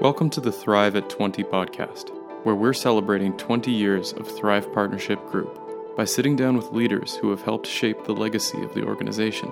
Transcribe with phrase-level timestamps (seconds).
[0.00, 2.10] Welcome to the Thrive at 20 podcast,
[2.44, 7.30] where we're celebrating 20 years of Thrive Partnership Group by sitting down with leaders who
[7.30, 9.50] have helped shape the legacy of the organization.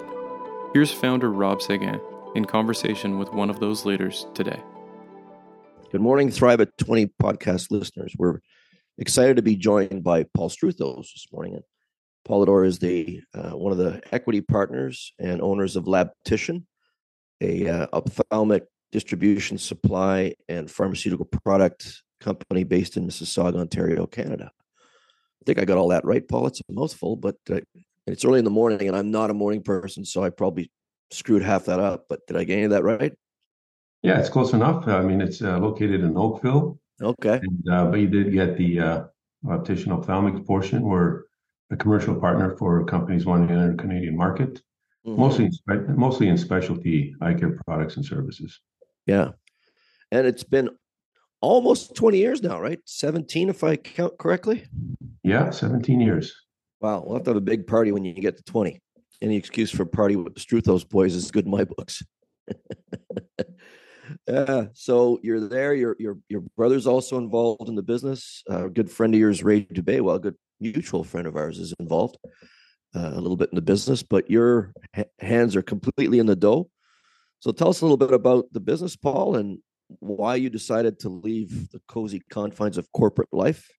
[0.72, 2.00] Here's founder Rob Seguin
[2.36, 4.62] in conversation with one of those leaders today.
[5.90, 8.14] Good morning, Thrive at 20 podcast listeners.
[8.16, 8.38] We're
[8.98, 11.60] excited to be joined by Paul Strouthos this morning.
[12.24, 16.66] Paul is the uh, one of the equity partners and owners of Labtician,
[17.40, 24.50] a uh, ophthalmic distribution, supply, and pharmaceutical product company based in Mississauga, Ontario, Canada.
[24.50, 26.46] I think I got all that right, Paul.
[26.46, 27.60] It's a mouthful, but uh,
[28.06, 30.70] it's early in the morning, and I'm not a morning person, so I probably
[31.10, 32.06] screwed half that up.
[32.08, 33.12] But did I get any of that right?
[34.02, 34.88] Yeah, it's close enough.
[34.88, 36.78] I mean, it's uh, located in Oakville.
[37.02, 37.38] Okay.
[37.42, 39.04] And, uh, but you did get the uh,
[39.46, 40.80] optician ophthalmics portion.
[40.80, 41.24] We're
[41.70, 44.62] a commercial partner for companies wanting to enter the Canadian market,
[45.06, 45.20] mm-hmm.
[45.20, 48.58] mostly in, mostly in specialty eye care products and services.
[49.06, 49.30] Yeah.
[50.10, 50.70] And it's been
[51.40, 52.80] almost 20 years now, right?
[52.84, 54.66] 17, if I count correctly.
[55.22, 56.34] Yeah, 17 years.
[56.80, 57.02] Wow.
[57.04, 58.80] We'll have to have a big party when you get to 20.
[59.22, 62.02] Any excuse for a party with the Strouthos boys is good in my books.
[64.28, 64.66] yeah.
[64.74, 65.74] So you're there.
[65.74, 68.42] Your your your brother's also involved in the business.
[68.50, 71.58] Uh, a good friend of yours, Ray Dubé, well, a good mutual friend of ours,
[71.58, 72.18] is involved
[72.94, 74.02] uh, a little bit in the business.
[74.02, 76.68] But your ha- hands are completely in the dough.
[77.46, 79.58] So tell us a little bit about the business, Paul, and
[80.00, 83.70] why you decided to leave the cozy confines of corporate life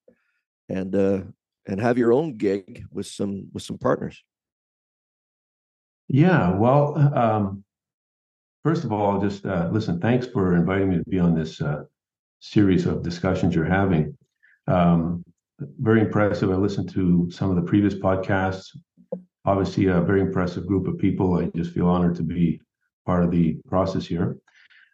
[0.70, 1.24] and uh,
[1.66, 4.24] and have your own gig with some with some partners.
[6.08, 7.66] Yeah, well, um,
[8.64, 10.00] first of all, just uh, listen.
[10.00, 11.84] Thanks for inviting me to be on this uh,
[12.40, 14.18] series of discussions you're having.
[14.68, 15.26] Um,
[15.60, 16.52] very impressive.
[16.52, 18.68] I listened to some of the previous podcasts.
[19.44, 21.38] Obviously, a very impressive group of people.
[21.38, 22.62] I just feel honored to be
[23.08, 24.38] part of the process here.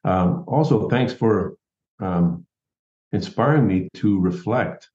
[0.05, 1.57] Um, also, thanks for
[1.99, 2.45] um,
[3.11, 4.89] inspiring me to reflect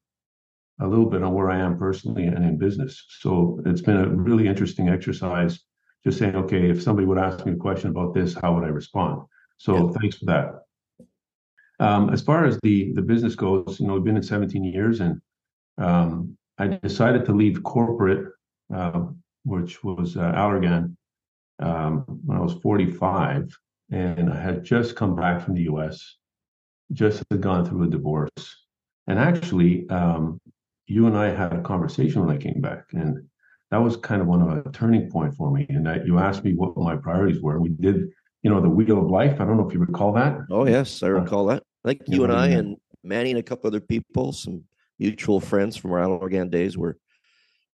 [0.81, 3.05] a little bit on where I am personally and in business.
[3.21, 5.59] So it's been a really interesting exercise.
[6.05, 8.69] Just saying, okay, if somebody would ask me a question about this, how would I
[8.69, 9.23] respond?
[9.57, 9.99] So yeah.
[10.01, 10.47] thanks for that.
[11.81, 15.01] Um, as far as the the business goes, you know, we've been in 17 years,
[15.01, 15.21] and
[15.79, 18.33] um, I decided to leave corporate,
[18.75, 19.07] uh,
[19.45, 20.97] which was uh, Allergan,
[21.61, 23.57] um, when I was 45,
[23.91, 26.17] and I had just come back from the U.S.,
[26.93, 28.67] just had gone through a divorce,
[29.07, 30.41] and actually, um,
[30.87, 33.25] you and I had a conversation when I came back, and
[33.71, 35.67] that was kind of one of a turning point for me.
[35.69, 37.61] And that you asked me what my priorities were.
[37.61, 38.09] We did,
[38.43, 39.41] you know, the wheel of life.
[39.41, 40.39] I don't know if you recall that.
[40.51, 41.63] Oh yes, I recall that.
[41.85, 44.65] I think you, and I and Manny and a couple other people, some
[44.99, 46.99] mutual friends from our Allergan days, were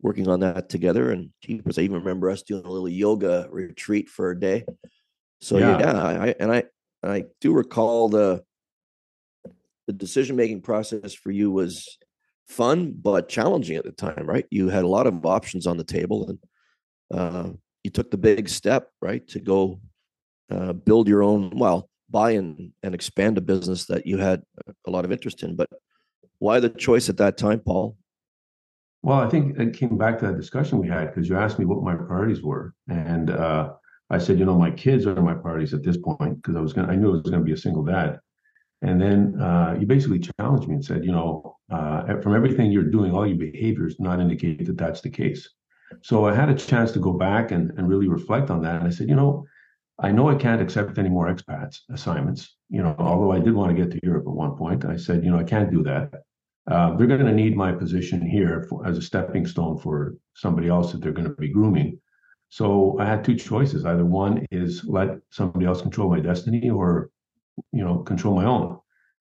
[0.05, 1.11] working on that together.
[1.11, 4.67] And jeepers, I even remember us doing a little yoga retreat for a day.
[5.41, 6.65] So yeah, yeah I, and I
[7.03, 8.45] I do recall the
[9.87, 11.99] the decision making process for you was
[12.49, 14.47] fun but challenging at the time, right?
[14.51, 16.39] You had a lot of options on the table, and
[17.13, 17.51] uh,
[17.83, 19.81] you took the big step, right, to go
[20.51, 24.43] uh, build your own, well, buy and and expand a business that you had
[24.87, 25.57] a lot of interest in.
[25.57, 25.71] But
[26.39, 27.97] why the choice at that time, Paul?
[29.05, 31.67] Well, I think it came back to that discussion we had because you asked me
[31.67, 33.75] what my priorities were, and uh,
[34.09, 36.73] I said, you know, my kids are my priorities at this point because I was
[36.73, 38.19] going, I knew I was going to be a single dad,
[38.81, 42.91] and then uh, you basically challenged me and said, you know, uh, from everything you're
[42.97, 45.51] doing, all your behaviors not indicate that that's the case.
[46.01, 48.87] So I had a chance to go back and, and really reflect on that, and
[48.89, 49.45] I said, you know,
[49.99, 52.57] I know I can't accept any more expats assignments.
[52.71, 55.23] You know, although I did want to get to Europe at one point, I said,
[55.23, 56.11] you know, I can't do that.
[56.71, 60.69] Uh, they're going to need my position here for, as a stepping stone for somebody
[60.69, 61.99] else that they're going to be grooming.
[62.49, 63.85] So I had two choices.
[63.85, 67.11] Either one is let somebody else control my destiny, or
[67.73, 68.79] you know, control my own.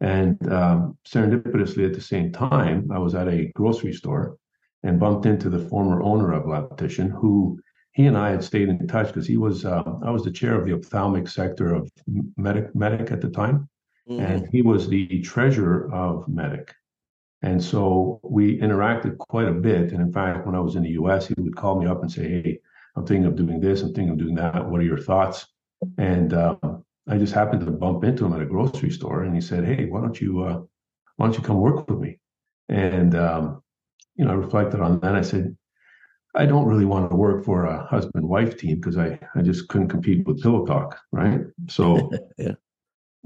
[0.00, 4.36] And um, serendipitously, at the same time, I was at a grocery store
[4.82, 7.60] and bumped into the former owner of Labtician, who
[7.92, 10.58] he and I had stayed in touch because he was uh, I was the chair
[10.58, 11.90] of the ophthalmic sector of
[12.38, 13.68] MEDEC MEDEC at the time,
[14.08, 14.20] mm.
[14.20, 16.70] and he was the treasurer of MEDEC.
[17.42, 19.92] And so we interacted quite a bit.
[19.92, 22.12] And in fact, when I was in the US, he would call me up and
[22.12, 22.58] say, Hey,
[22.96, 24.68] I'm thinking of doing this, I'm thinking of doing that.
[24.68, 25.46] What are your thoughts?
[25.96, 26.56] And uh,
[27.08, 29.86] I just happened to bump into him at a grocery store and he said, Hey,
[29.86, 30.60] why don't you uh,
[31.16, 32.18] why don't you come work with me?
[32.68, 33.62] And um,
[34.16, 35.16] you know, I reflected on that.
[35.16, 35.56] I said,
[36.34, 39.68] I don't really want to work for a husband wife team because I, I just
[39.68, 41.40] couldn't compete with Pillow Talk, right?
[41.68, 42.52] So yeah.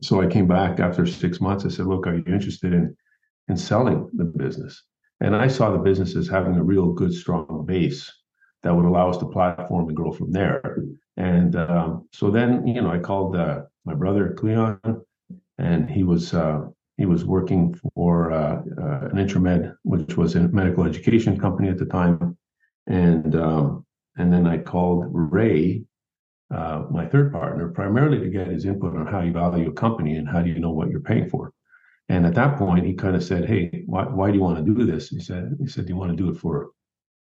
[0.03, 1.65] so I came back after six months.
[1.65, 2.97] I said, Look, are you interested in
[3.49, 4.83] and selling the business.
[5.21, 8.11] And I saw the business as having a real good, strong base
[8.63, 10.79] that would allow us to platform and grow from there.
[11.17, 14.81] And um, so then, you know, I called uh, my brother Cleon,
[15.59, 16.63] and he was uh,
[16.97, 21.79] he was working for uh, uh, an Intramed, which was a medical education company at
[21.79, 22.37] the time,
[22.87, 23.87] and um,
[24.17, 25.85] and then I called Ray,
[26.55, 30.17] uh, my third partner, primarily to get his input on how you value a company
[30.17, 31.53] and how do you know what you're paying for.
[32.09, 34.75] And at that point, he kind of said, "Hey, why, why do you want to
[34.75, 36.71] do this?" He said, "He said, do you want to do it for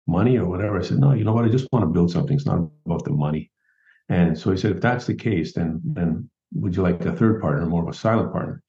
[0.07, 1.45] money or whatever?" I said, "No, you know what?
[1.45, 2.35] I just want to build something.
[2.35, 3.51] It's not about the money."
[4.09, 7.41] And so he said, "If that's the case, then then would you like a third
[7.41, 8.61] partner, more of a silent partner?"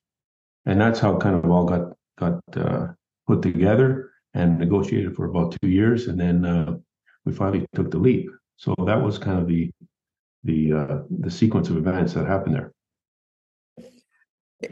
[0.66, 2.88] And that's how kind of all got got uh,
[3.26, 6.76] put together and negotiated for about two years, and then uh,
[7.24, 8.30] we finally took the leap.
[8.56, 9.70] So that was kind of the
[10.44, 12.73] the uh, the sequence of events that happened there.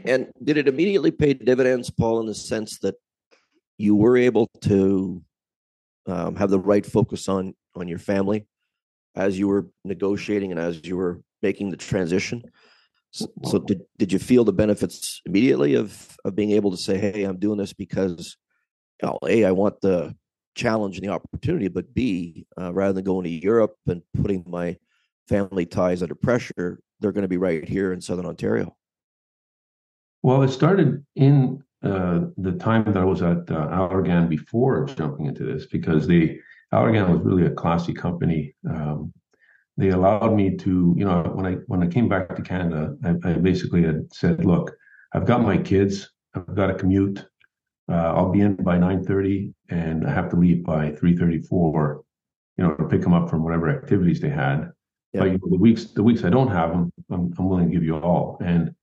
[0.05, 2.95] And did it immediately pay dividends, Paul, in the sense that
[3.77, 5.21] you were able to
[6.05, 8.45] um, have the right focus on on your family
[9.15, 12.43] as you were negotiating and as you were making the transition?
[13.11, 16.97] So, so did did you feel the benefits immediately of of being able to say,
[16.97, 18.37] "Hey, I'm doing this because,
[19.01, 20.15] you know, a I want the
[20.55, 24.77] challenge and the opportunity, but b uh, rather than going to Europe and putting my
[25.27, 28.75] family ties under pressure, they're going to be right here in Southern Ontario."
[30.23, 35.25] Well, it started in uh, the time that I was at uh, Allergan before jumping
[35.25, 36.39] into this, because the
[36.73, 38.55] Allergan was really a classy company.
[38.67, 39.13] Um,
[39.75, 43.31] they allowed me to, you know, when I when I came back to Canada, I,
[43.31, 44.71] I basically had said, "Look,
[45.13, 46.09] I've got my kids.
[46.33, 47.25] I've got to commute.
[47.89, 52.01] Uh, I'll be in by 9:30, and I have to leave by 3:34,
[52.57, 54.71] you know, to pick them up from whatever activities they had.
[55.11, 55.21] Yeah.
[55.21, 57.73] But you know, the weeks the weeks I don't have them, I'm, I'm willing to
[57.73, 58.73] give you all." And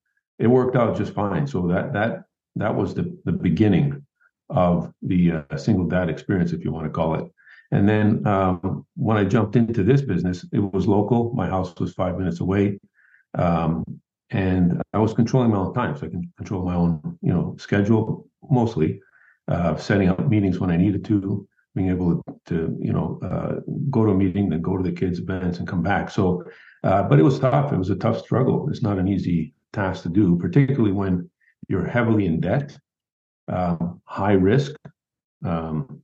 [0.40, 1.46] it worked out just fine.
[1.46, 2.24] So that that
[2.56, 4.04] that was the the beginning
[4.48, 7.26] of the uh, single dad experience, if you want to call it.
[7.70, 11.32] And then um, when I jumped into this business, it was local.
[11.34, 12.80] My house was five minutes away,
[13.38, 13.84] um,
[14.30, 17.54] and I was controlling my own time, so I can control my own, you know,
[17.58, 19.00] schedule mostly,
[19.46, 21.46] uh, setting up meetings when I needed to,
[21.76, 25.20] being able to, you know, uh, go to a meeting, then go to the kids'
[25.20, 26.10] events and come back.
[26.10, 26.42] So,
[26.82, 27.72] uh, but it was tough.
[27.72, 28.68] It was a tough struggle.
[28.68, 31.30] It's not an easy task to do, particularly when
[31.68, 32.76] you're heavily in debt,
[33.48, 34.72] um, high risk.
[35.44, 36.02] Um,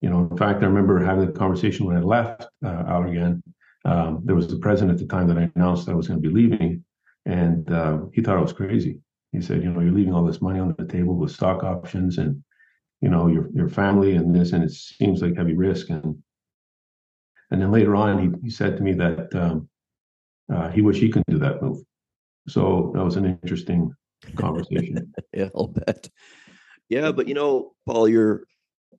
[0.00, 3.42] you know, in fact, I remember having a conversation when I left uh, Allergan.
[3.84, 6.28] Um, there was the president at the time that I announced I was going to
[6.28, 6.84] be leaving,
[7.24, 9.00] and uh, he thought I was crazy.
[9.32, 12.18] He said, "You know, you're leaving all this money on the table with stock options,
[12.18, 12.42] and
[13.00, 16.22] you know, your your family and this, and it seems like heavy risk." And
[17.50, 19.68] and then later on, he he said to me that um,
[20.52, 21.78] uh, he wished he could do that move.
[22.48, 23.92] So that was an interesting
[24.36, 25.12] conversation.
[25.34, 26.08] yeah, I'll bet.
[26.88, 28.44] Yeah, but you know, Paul, your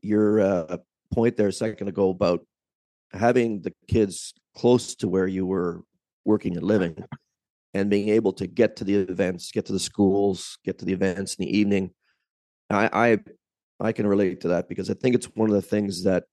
[0.01, 0.77] your uh,
[1.13, 2.45] point there a second ago about
[3.11, 5.83] having the kids close to where you were
[6.25, 6.97] working and living,
[7.73, 10.93] and being able to get to the events, get to the schools, get to the
[10.93, 11.91] events in the evening.
[12.69, 16.03] I I, I can relate to that because I think it's one of the things
[16.03, 16.25] that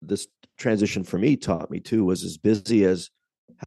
[0.00, 3.10] this transition for me taught me too was as busy as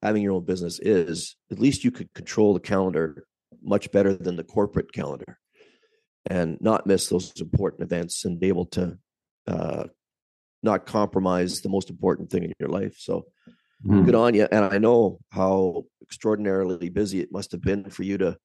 [0.01, 3.25] having your own business is, at least you could control the calendar
[3.61, 5.37] much better than the corporate calendar
[6.25, 8.97] and not miss those important events and be able to
[9.47, 9.85] uh,
[10.61, 12.95] not compromise the most important thing in your life.
[12.97, 13.25] So
[13.85, 14.05] mm.
[14.05, 14.47] good on you.
[14.51, 18.37] And I know how extraordinarily busy it must have been for you to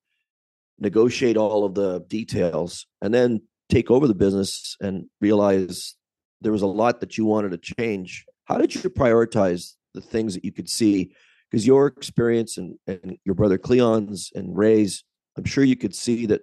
[0.78, 5.94] negotiate all of the details and then take over the business and realize
[6.40, 8.24] there was a lot that you wanted to change.
[8.44, 11.12] How did you prioritize the things that you could see
[11.50, 15.04] because your experience and, and your brother Cleon's and Ray's,
[15.36, 16.42] I'm sure you could see that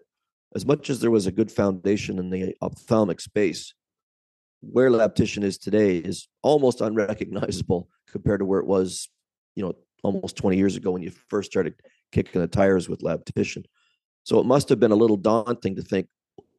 [0.55, 3.73] as much as there was a good foundation in the ophthalmic space,
[4.61, 9.09] where Labtician is today is almost unrecognizable compared to where it was,
[9.55, 11.75] you know, almost 20 years ago when you first started
[12.11, 13.63] kicking the tires with Labtician.
[14.23, 16.07] So it must have been a little daunting to think,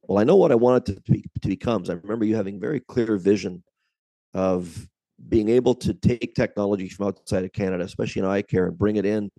[0.02, 1.84] well, I know what I wanted to, be, to become.
[1.88, 3.62] I remember you having very clear vision
[4.34, 4.88] of
[5.28, 8.96] being able to take technology from outside of Canada, especially in eye care, and bring
[8.96, 9.30] it in.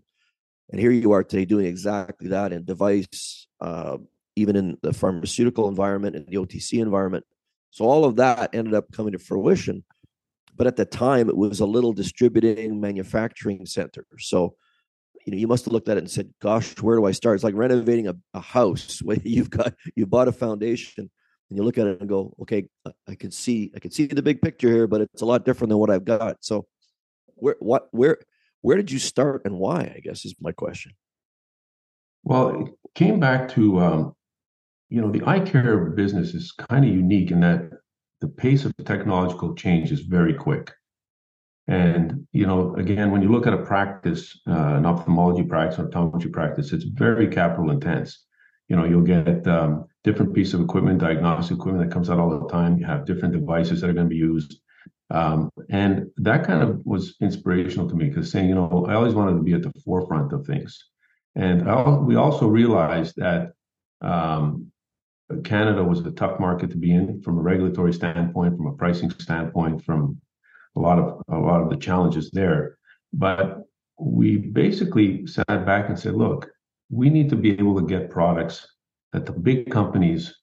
[0.71, 3.97] And here you are today doing exactly that in device, uh,
[4.35, 7.25] even in the pharmaceutical environment and the OTC environment.
[7.71, 9.83] So all of that ended up coming to fruition.
[10.55, 14.05] But at the time, it was a little distributing manufacturing center.
[14.19, 14.55] So,
[15.25, 17.35] you know, you must have looked at it and said, "Gosh, where do I start?"
[17.35, 21.09] It's like renovating a, a house where you've got you bought a foundation
[21.53, 22.67] and you look at it and go, okay,
[23.07, 25.69] I can see, I can see the big picture here, but it's a lot different
[25.69, 26.37] than what I've got.
[26.39, 26.65] So,
[27.35, 28.17] where, what, where,
[28.61, 29.93] where did you start and why?
[29.95, 30.93] I guess is my question.
[32.23, 34.15] Well, it came back to, um,
[34.89, 37.69] you know, the eye care business is kind of unique in that
[38.21, 40.71] the pace of technological change is very quick.
[41.67, 45.87] And you know, again, when you look at a practice, uh, an ophthalmology practice, or
[45.87, 48.25] optometry practice, it's very capital intense
[48.73, 52.39] you know, you'll get um, different piece of equipment, diagnostic equipment that comes out all
[52.39, 52.77] the time.
[52.77, 54.59] You have different devices that are going to be used.
[55.09, 59.13] Um, and that kind of was inspirational to me because saying, you know, I always
[59.13, 60.89] wanted to be at the forefront of things.
[61.35, 63.53] And I, we also realized that
[64.01, 64.71] um,
[65.43, 69.09] Canada was a tough market to be in from a regulatory standpoint, from a pricing
[69.11, 70.19] standpoint, from
[70.75, 72.77] a lot of a lot of the challenges there.
[73.13, 73.63] But
[73.99, 76.49] we basically sat back and said, look,
[76.89, 78.67] we need to be able to get products
[79.13, 80.33] that the big companies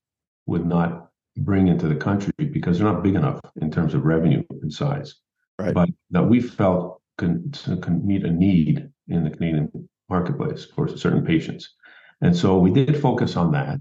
[0.47, 4.43] would not bring into the country because they're not big enough in terms of revenue
[4.63, 5.17] and size.
[5.59, 5.75] Right.
[5.75, 7.51] But that we felt can,
[7.83, 11.75] can meet a need in the Canadian marketplace for certain patients.
[12.23, 13.79] And so we did focus on that.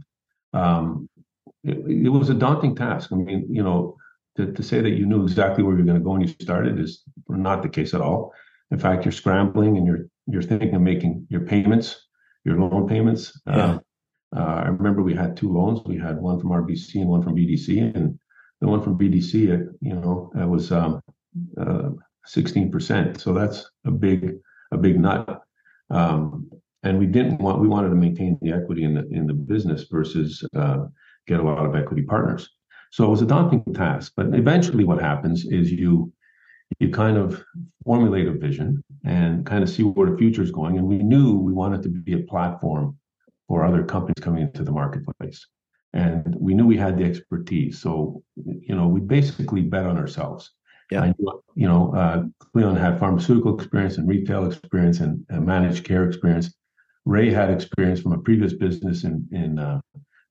[0.53, 1.10] Um,
[1.63, 3.12] it, it, was a daunting task.
[3.12, 3.98] I mean, you know,
[4.38, 6.79] to, to say that you knew exactly where you're going to go when you started
[6.79, 8.34] is not the case at all.
[8.72, 12.08] In fact, you're scrambling and you're you're thinking of making your payments,
[12.46, 13.39] your loan payments.
[13.48, 13.55] Yeah.
[13.55, 13.79] Uh,
[14.36, 15.81] uh, I remember we had two loans.
[15.86, 18.19] We had one from RBC and one from BDC, and
[18.62, 21.01] the one from BDC, uh, you know, it was um,
[21.59, 21.89] uh,
[22.27, 23.19] 16%.
[23.19, 24.36] So that's a big
[24.71, 25.41] a big nut.
[25.89, 26.50] Um,
[26.83, 29.86] and we didn't want we wanted to maintain the equity in the in the business
[29.91, 30.86] versus uh,
[31.27, 32.50] get a lot of equity partners.
[32.91, 34.13] So it was a daunting task.
[34.15, 36.13] But eventually, what happens is you
[36.79, 37.43] you kind of
[37.83, 40.77] formulate a vision and kind of see where the future is going.
[40.77, 42.98] And we knew we wanted to be a platform
[43.50, 45.46] for other companies coming into the marketplace.
[45.94, 47.82] And we knew we had the expertise.
[47.82, 50.51] So, you know, we basically bet on ourselves.
[50.91, 51.01] Yeah.
[51.01, 51.13] I,
[51.56, 56.53] you know, uh, Cleon had pharmaceutical experience and retail experience and, and, managed care experience.
[57.06, 59.82] Ray had experience from a previous business in, in uh,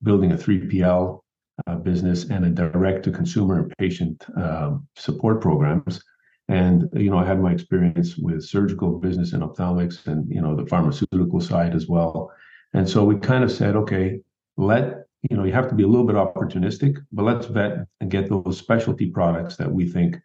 [0.02, 1.20] building a 3PL
[1.66, 6.02] uh, business and a direct to consumer and patient um, support programs.
[6.48, 10.56] And you know, I had my experience with surgical business and ophthalmics, and you know,
[10.56, 12.32] the pharmaceutical side as well.
[12.74, 14.20] And so we kind of said, okay,
[14.56, 18.10] let you know, you have to be a little bit opportunistic, but let's vet and
[18.10, 20.16] get those specialty products that we think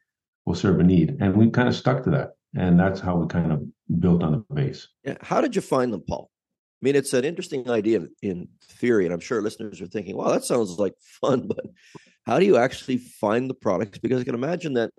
[0.46, 1.18] will serve a need.
[1.20, 3.64] And we kind of stuck to that, and that's how we kind of
[4.00, 4.88] built on the base.
[5.22, 6.30] How did you find them, Paul?
[6.82, 10.32] I mean, it's an interesting idea in theory, and I'm sure listeners are thinking, "Wow,
[10.32, 11.66] that sounds like fun," but
[12.26, 13.98] how do you actually find the products?
[13.98, 14.92] Because I can imagine that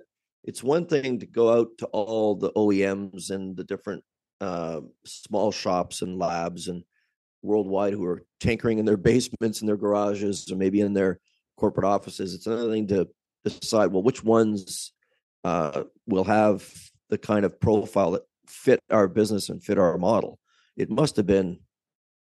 [0.43, 4.03] it's one thing to go out to all the OEMs and the different
[4.41, 6.83] uh, small shops and labs and
[7.45, 11.21] worldwide who are tinkering in their basements and their garages or maybe in their
[11.57, 12.35] corporate offices.
[12.35, 13.09] It's another thing to
[13.45, 14.93] decide well which ones
[15.45, 16.69] uh, will have
[17.11, 20.39] the kind of profile that fit our business and fit our model.
[20.77, 21.61] It must have been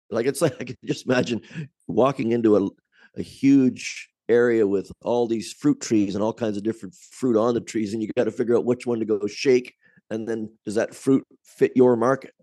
[0.09, 1.41] like it's like I can just imagine
[1.87, 2.69] walking into a,
[3.17, 7.53] a huge area with all these fruit trees and all kinds of different fruit on
[7.53, 9.75] the trees, and you got to figure out which one to go shake,
[10.09, 12.33] and then does that fruit fit your market?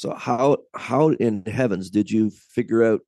[0.00, 3.02] So how how in heavens did you figure out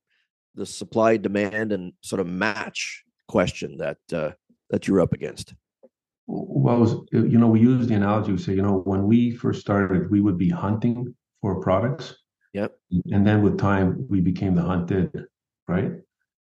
[0.54, 4.32] the supply demand and sort of match question that uh,
[4.68, 5.54] that you're up against?
[6.26, 8.32] Well, you know, we use the analogy.
[8.32, 12.14] We say, you know, when we first started, we would be hunting for products.
[12.52, 12.76] Yep.
[13.10, 15.08] And then with time, we became the hunted,
[15.68, 15.92] right?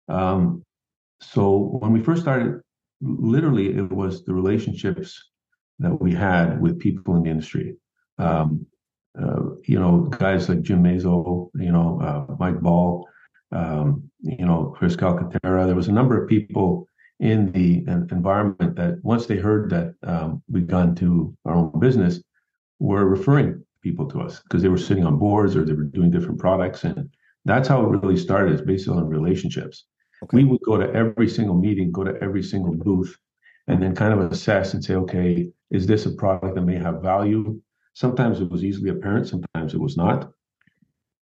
[0.08, 0.62] Um,
[1.22, 2.60] so when we first started,
[3.00, 5.18] literally it was the relationships
[5.78, 7.76] that we had with people in the industry.
[8.18, 8.66] Um,
[9.20, 13.06] uh, you know, guys like Jim Mazo, you know, uh, Mike Ball,
[13.52, 15.66] um, you know, Chris Calcaterra.
[15.66, 16.88] There was a number of people
[17.20, 22.20] in the environment that once they heard that um, we'd gone to our own business,
[22.80, 26.10] were referring people to us because they were sitting on boards or they were doing
[26.10, 26.84] different products.
[26.84, 27.08] And
[27.44, 29.84] that's how it really started, is based on relationships.
[30.22, 30.38] Okay.
[30.38, 33.16] We would go to every single meeting, go to every single booth,
[33.68, 37.02] and then kind of assess and say, okay, is this a product that may have
[37.02, 37.60] value?
[37.94, 40.30] Sometimes it was easily apparent, sometimes it was not.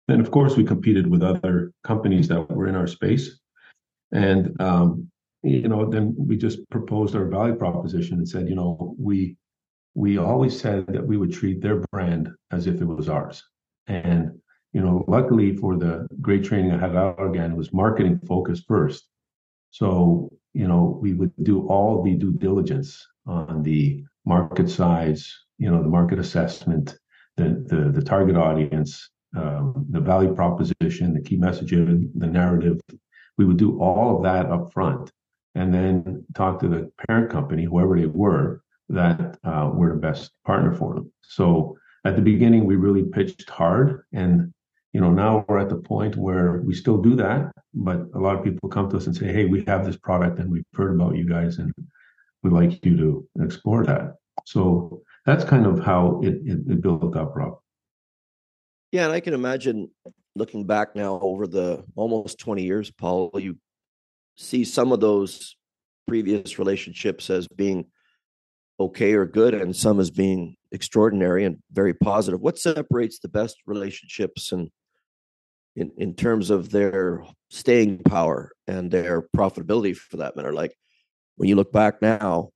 [0.07, 3.39] Then, of course, we competed with other companies that were in our space.
[4.13, 5.11] And, um,
[5.43, 9.37] you know, then we just proposed our value proposition and said, you know, we
[9.95, 13.43] we always said that we would treat their brand as if it was ours.
[13.89, 14.39] And
[14.73, 19.09] you know, luckily for the great training I had at Allergan was marketing focused first.
[19.71, 25.21] So, you know, we would do all the due diligence on the market size,
[25.57, 26.97] you know, the market assessment,
[27.37, 32.79] the the, the target audience, um, the value proposition, the key messaging, the narrative.
[33.39, 35.11] We would do all of that up front
[35.55, 40.33] and then talk to the parent company, whoever they were, that uh, we're the best
[40.45, 41.13] partner for them.
[41.23, 44.53] So at the beginning, we really pitched hard and
[44.95, 48.37] you know, now we're at the point where we still do that, but a lot
[48.37, 50.95] of people come to us and say, "Hey, we have this product and we've heard
[50.95, 51.73] about you guys, and
[52.43, 54.15] we'd like you to explore that."
[54.47, 57.59] So that's kind of how it, it, it built up, Rob.
[58.93, 59.91] Yeah, and I can imagine
[60.35, 63.57] looking back now over the almost 20 years, Paul, you
[64.37, 65.57] see some of those
[66.07, 67.85] previous relationships as being
[68.81, 72.41] okay or good and some as being extraordinary and very positive.
[72.41, 74.71] What separates the best relationships and
[75.77, 80.53] in, in terms of their staying power and their profitability for that matter?
[80.53, 80.75] Like
[81.39, 82.51] when you look back now,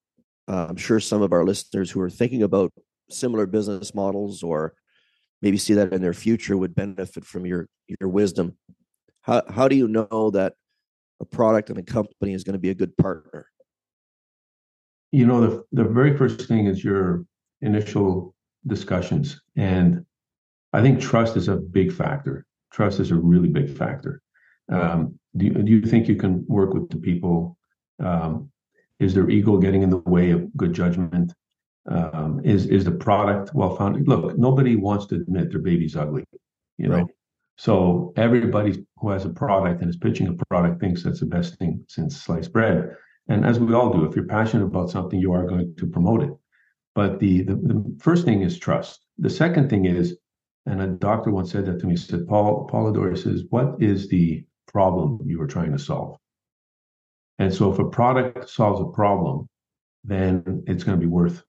[0.48, 2.72] uh, I'm sure some of our listeners who are thinking about
[3.08, 4.74] similar business models or
[5.40, 7.68] maybe see that in their future would benefit from your
[8.00, 8.56] your wisdom.
[9.22, 10.54] How how do you know that
[11.20, 13.46] a product and a company is going to be a good partner?
[15.12, 17.24] You know, the the very first thing is your
[17.60, 18.34] initial
[18.66, 20.04] discussions, and
[20.72, 22.46] I think trust is a big factor.
[22.72, 24.22] Trust is a really big factor.
[24.72, 27.58] Um, do, you, do you think you can work with the people?
[28.02, 28.51] Um,
[29.02, 31.32] is their ego getting in the way of good judgment?
[31.86, 34.08] um, is is the product well founded?
[34.08, 36.24] Look, nobody wants to admit their baby's ugly,
[36.78, 36.96] you know.
[36.98, 37.06] Right.
[37.56, 41.58] So everybody who has a product and is pitching a product thinks that's the best
[41.58, 42.94] thing since sliced bread.
[43.28, 46.22] And as we all do, if you're passionate about something, you are going to promote
[46.22, 46.30] it.
[46.94, 49.00] But the, the, the first thing is trust.
[49.18, 50.16] The second thing is,
[50.66, 54.08] and a doctor once said that to me, he said, Paul, Polydor says, what is
[54.08, 56.16] the problem you are trying to solve?
[57.38, 59.48] And so if a product solves a problem,
[60.04, 61.42] then it's going to be worth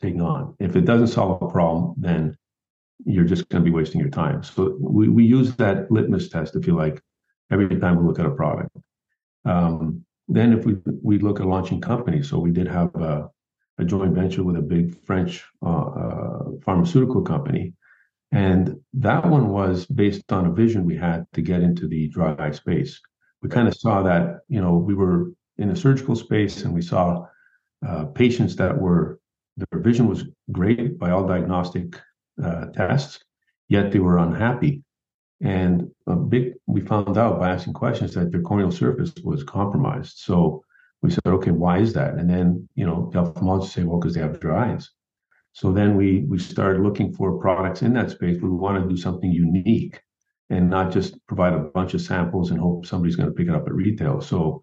[0.00, 0.54] taking on.
[0.58, 2.36] If it doesn't solve a problem, then
[3.04, 4.42] you're just going to be wasting your time.
[4.42, 7.02] So we, we use that litmus test, if you like,
[7.50, 8.76] every time we look at a product.
[9.44, 13.28] Um, then if we we look at launching companies, so we did have a,
[13.78, 17.74] a joint venture with a big French uh, uh, pharmaceutical company,
[18.32, 22.34] and that one was based on a vision we had to get into the dry
[22.38, 23.00] eye space.
[23.44, 26.82] We kind of saw that you know we were in a surgical space and we
[26.82, 27.26] saw
[27.86, 29.20] uh, patients that were
[29.56, 32.00] their vision was great by all diagnostic
[32.42, 33.20] uh, tests,
[33.68, 34.82] yet they were unhappy.
[35.40, 40.18] And a big, we found out by asking questions that their corneal surface was compromised.
[40.18, 40.64] So
[41.02, 42.14] we said, okay, why is that?
[42.14, 44.90] And then, you know, the ophthalmologists say, well, because they have dry eyes.
[45.52, 48.40] So then we we started looking for products in that space.
[48.40, 50.00] We want to do something unique
[50.50, 53.54] and not just provide a bunch of samples and hope somebody's going to pick it
[53.54, 54.20] up at retail.
[54.20, 54.62] So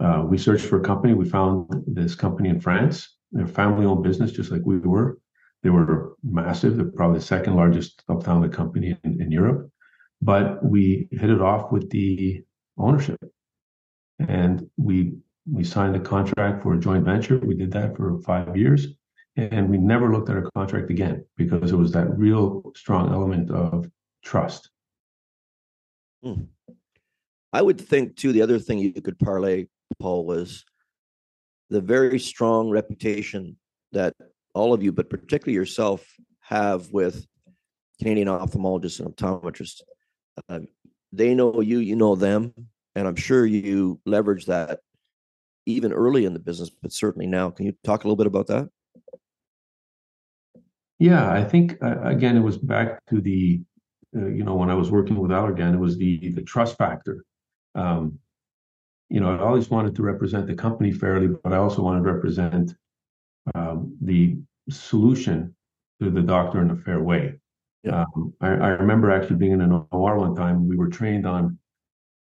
[0.00, 1.14] uh, we searched for a company.
[1.14, 5.18] We found this company in France they're a family owned business, just like we were.
[5.64, 6.76] They were massive.
[6.76, 9.70] They're probably the second largest ophthalmic company in, in Europe.
[10.22, 12.44] But we hit it off with the
[12.78, 13.18] ownership.
[14.20, 15.16] And we
[15.52, 17.38] we signed a contract for a joint venture.
[17.38, 18.86] We did that for five years.
[19.36, 23.50] And we never looked at our contract again because it was that real strong element
[23.50, 23.90] of
[24.22, 24.70] trust.
[26.24, 26.44] Hmm.
[27.52, 28.32] I would think too.
[28.32, 29.66] The other thing you could parlay,
[30.00, 30.64] Paul, was
[31.70, 33.56] the very strong reputation
[33.92, 34.14] that
[34.54, 36.04] all of you, but particularly yourself,
[36.40, 37.26] have with
[38.00, 39.80] Canadian ophthalmologists and optometrists.
[40.48, 40.60] Uh,
[41.12, 42.52] they know you, you know them,
[42.94, 44.80] and I'm sure you leverage that
[45.66, 47.50] even early in the business, but certainly now.
[47.50, 48.68] Can you talk a little bit about that?
[50.98, 53.62] Yeah, I think uh, again, it was back to the,
[54.16, 57.24] uh, you know, when I was working with Allergan, it was the the trust factor.
[57.74, 58.18] Um,
[59.10, 62.12] you know, I always wanted to represent the company fairly, but I also wanted to
[62.12, 62.74] represent
[63.54, 64.38] um, the
[64.70, 65.54] solution
[66.00, 67.34] to the doctor in a fair way.
[67.82, 68.04] Yeah.
[68.16, 70.66] Um, I, I, remember actually being in an OR one time.
[70.66, 71.58] We were trained on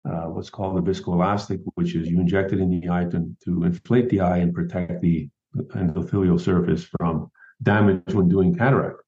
[0.04, 3.64] uh, what's called the viscoelastic, which is you inject it in the eye to, to
[3.64, 7.30] inflate the eye and protect the endothelial surface from
[7.62, 9.00] damage when doing cataract.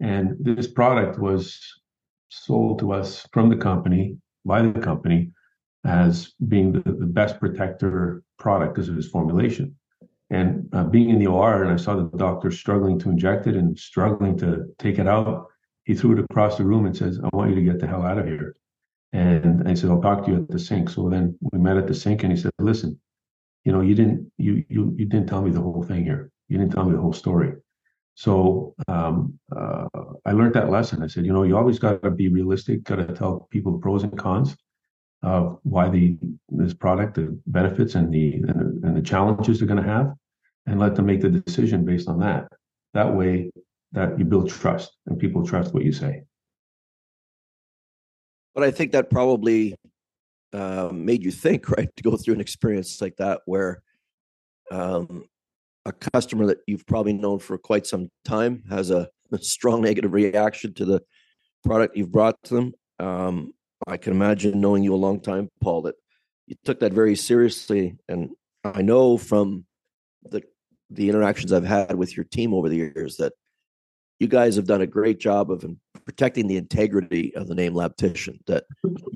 [0.00, 1.60] And this product was
[2.28, 5.30] sold to us from the company by the company
[5.84, 9.74] as being the, the best protector product because of his formulation.
[10.30, 13.56] And uh, being in the OR, and I saw the doctor struggling to inject it
[13.56, 15.46] and struggling to take it out,
[15.84, 18.02] he threw it across the room and says, "I want you to get the hell
[18.02, 18.54] out of here."
[19.14, 21.86] And I said, "I'll talk to you at the sink." So then we met at
[21.86, 23.00] the sink, and he said, "Listen,
[23.64, 26.30] you know, you didn't you you you didn't tell me the whole thing here.
[26.48, 27.54] You didn't tell me the whole story."
[28.18, 29.86] So um, uh,
[30.26, 31.04] I learned that lesson.
[31.04, 32.82] I said, you know, you always got to be realistic.
[32.82, 34.56] Got to tell people the pros and cons
[35.22, 39.68] of why the this product, the benefits and the and the, and the challenges they're
[39.68, 40.14] going to have,
[40.66, 42.48] and let them make the decision based on that.
[42.92, 43.52] That way,
[43.92, 46.24] that you build trust and people trust what you say.
[48.52, 49.76] But I think that probably
[50.52, 53.80] uh, made you think, right, to go through an experience like that where
[54.72, 55.28] um,
[55.88, 60.12] a customer that you've probably known for quite some time has a, a strong negative
[60.12, 61.02] reaction to the
[61.64, 62.72] product you've brought to them.
[62.98, 63.52] Um,
[63.86, 65.94] I can imagine knowing you a long time, Paul, that
[66.46, 67.96] you took that very seriously.
[68.08, 68.30] And
[68.64, 69.64] I know from
[70.22, 70.42] the
[70.90, 73.34] the interactions I've had with your team over the years that
[74.18, 75.64] you guys have done a great job of
[76.06, 78.64] protecting the integrity of the name Labtician, that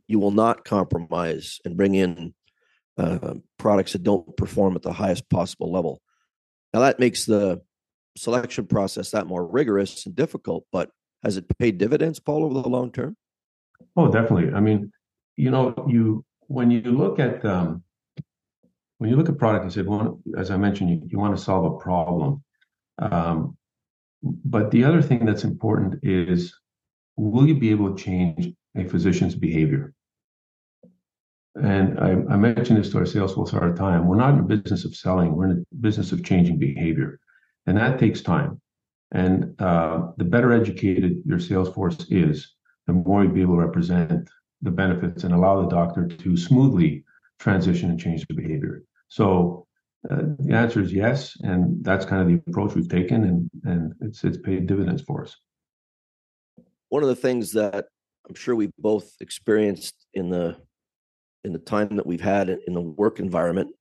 [0.07, 2.35] you will not compromise and bring in
[2.99, 6.03] uh, products that don't perform at the highest possible level.
[6.73, 7.61] Now that makes the
[8.17, 10.91] selection process that more rigorous and difficult, but
[11.23, 13.17] has it paid dividends, Paul, over the long term?
[13.97, 14.53] Oh, definitely.
[14.53, 14.93] I mean,
[15.37, 17.83] you know, you when you look at um,
[18.99, 21.43] when you look at product, you said, well, as I mentioned, you, you want to
[21.43, 22.43] solve a problem.
[22.99, 23.57] Um,
[24.23, 26.55] but the other thing that's important is
[27.17, 29.93] will you be able to change a physician's behavior?
[31.55, 34.07] And I, I this to our sales force all the time.
[34.07, 37.21] We're not in the business of selling, we're in the business of changing behavior.
[37.67, 38.61] And that takes time.
[39.13, 42.55] And uh, the better educated your sales force is,
[42.87, 44.29] the more you'll be able to represent
[44.63, 47.05] the benefits and allow the doctor to smoothly
[47.39, 48.85] transition and change the behavior.
[49.09, 49.67] So
[50.11, 53.93] uh, the answer is yes, and that's kind of the approach we've taken, and and
[54.01, 55.37] it's it's paid dividends for us.
[56.89, 57.87] One of the things that
[58.29, 60.57] I'm sure we both experienced in the
[61.45, 63.75] in the time that we've had in the work environment,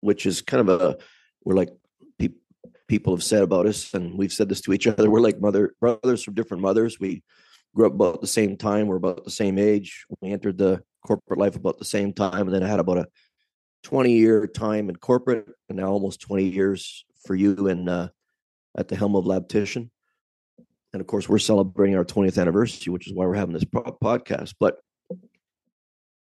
[0.00, 0.98] which is kind of a
[1.44, 1.70] we're like
[2.18, 2.30] pe-
[2.88, 5.10] people have said about us, and we've said this to each other.
[5.10, 6.98] We're like mother brothers from different mothers.
[6.98, 7.22] We
[7.74, 8.86] grew up about the same time.
[8.86, 10.06] We're about the same age.
[10.20, 13.06] We entered the corporate life about the same time, and then I had about a
[13.84, 18.08] 20 year time in corporate, and now almost 20 years for you and uh,
[18.76, 19.90] at the helm of Labtician.
[20.92, 24.54] And of course, we're celebrating our 20th anniversary, which is why we're having this podcast.
[24.60, 24.76] But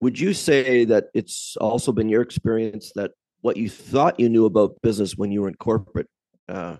[0.01, 4.47] would you say that it's also been your experience that what you thought you knew
[4.47, 6.09] about business when you were in corporate
[6.49, 6.77] uh,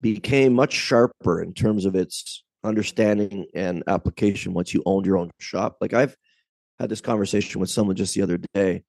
[0.00, 5.30] became much sharper in terms of its understanding and application once you owned your own
[5.38, 5.76] shop?
[5.80, 6.16] Like I've
[6.78, 8.82] had this conversation with someone just the other day,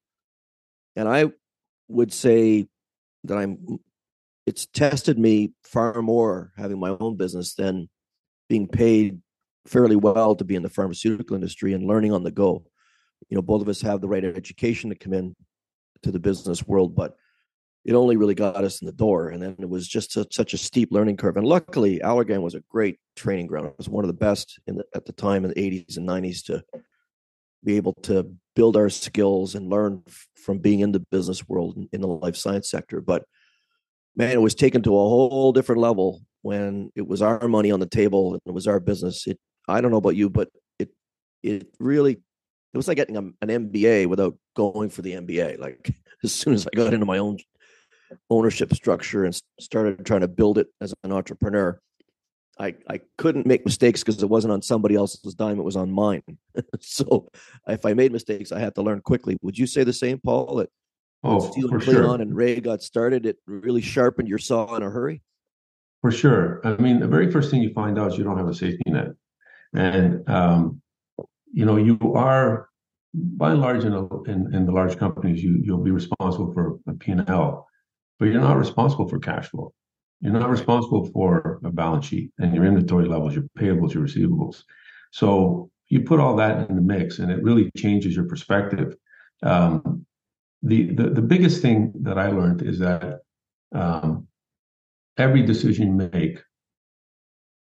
[0.95, 1.31] and I
[1.87, 2.67] would say
[3.25, 3.79] that I'm.
[4.45, 7.89] It's tested me far more having my own business than
[8.47, 9.21] being paid
[9.65, 12.63] fairly well to be in the pharmaceutical industry and learning on the go
[13.29, 15.35] you know both of us have the right education to come in
[16.03, 17.15] to the business world but
[17.87, 20.53] it only really got us in the door and then it was just a, such
[20.53, 21.37] a steep learning curve.
[21.37, 23.67] And luckily allergan was a great training ground.
[23.67, 26.43] It was one of the best the, at the time in the 80s and 90s
[26.45, 26.63] to
[27.63, 31.77] be able to build our skills and learn f- from being in the business world
[31.77, 32.99] in, in the life science sector.
[32.99, 33.23] But
[34.17, 37.79] man it was taken to a whole different level when it was our money on
[37.79, 39.25] the table and it was our business.
[39.27, 40.89] It i don't know about you but it
[41.41, 42.17] it really
[42.73, 45.59] it was like getting a, an MBA without going for the MBA.
[45.59, 47.37] Like as soon as I got into my own
[48.29, 51.79] ownership structure and started trying to build it as an entrepreneur,
[52.59, 55.91] I, I couldn't make mistakes because it wasn't on somebody else's dime; it was on
[55.91, 56.23] mine.
[56.79, 57.29] so
[57.67, 59.37] if I made mistakes, I had to learn quickly.
[59.41, 60.55] Would you say the same, Paul?
[60.57, 60.69] That
[61.23, 62.15] oh, Steel for and sure.
[62.15, 65.21] and Ray got started, it really sharpened your saw in a hurry.
[66.01, 66.61] For sure.
[66.63, 68.83] I mean, the very first thing you find out is you don't have a safety
[68.87, 69.09] net,
[69.73, 70.81] and um,
[71.57, 72.69] you know, you are
[73.15, 76.77] by and large in, a, in, in the large companies, you you'll be responsible for
[76.87, 77.67] a P&L,
[78.19, 79.73] but you're not responsible for cash flow.
[80.21, 84.61] You're not responsible for a balance sheet and your inventory levels, your payables, your receivables.
[85.11, 88.95] So you put all that in the mix, and it really changes your perspective.
[89.41, 90.05] Um,
[90.61, 93.21] the, the the biggest thing that I learned is that
[93.73, 94.27] um,
[95.17, 96.39] every decision you make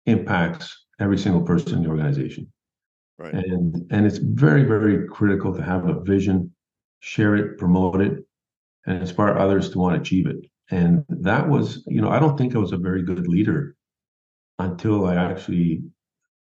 [0.07, 2.53] impacts every single person in the organization.
[3.19, 3.35] Right.
[3.35, 6.53] And and it's very, very critical to have a vision,
[7.01, 8.25] share it, promote it,
[8.87, 10.47] and inspire others to want to achieve it.
[10.71, 13.77] And that was, you know, I don't think I was a very good leader
[14.59, 15.85] until I actually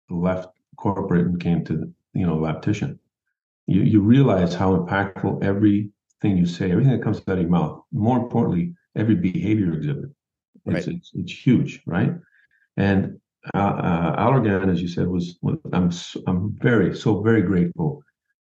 [0.10, 3.00] left corporate and came to, you know, Labtician.
[3.68, 7.84] You you realize how impactful everything you say, everything that comes out of your mouth,
[7.92, 10.10] more importantly, every behavior exhibit.
[10.66, 10.96] It's, Right.
[10.98, 12.14] it's, it's huge, right?
[12.78, 13.20] And
[13.54, 15.92] uh, uh, Allergan, as you said, was, was I'm
[16.28, 18.02] I'm very so very grateful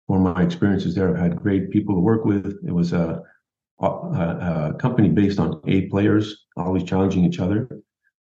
[0.08, 1.10] for my experiences there.
[1.10, 2.58] I've had great people to work with.
[2.68, 3.22] It was a,
[3.80, 7.70] a, a company based on eight players, always challenging each other,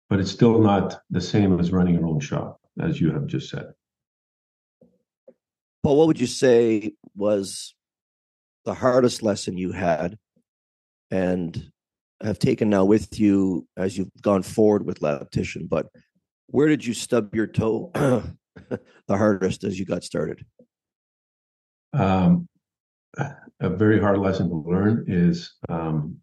[0.08, 3.50] but it's still not the same as running your own shop, as you have just
[3.50, 3.72] said.
[5.82, 7.74] Paul, what would you say was
[8.64, 10.18] the hardest lesson you had
[11.10, 11.70] and
[12.20, 15.68] have taken now with you as you've gone forward with Labtician?
[15.68, 15.86] But
[16.48, 18.30] where did you stub your toe the
[19.08, 20.44] hardest as you got started?
[21.92, 22.48] Um,
[23.60, 26.16] a very hard lesson to learn is, um,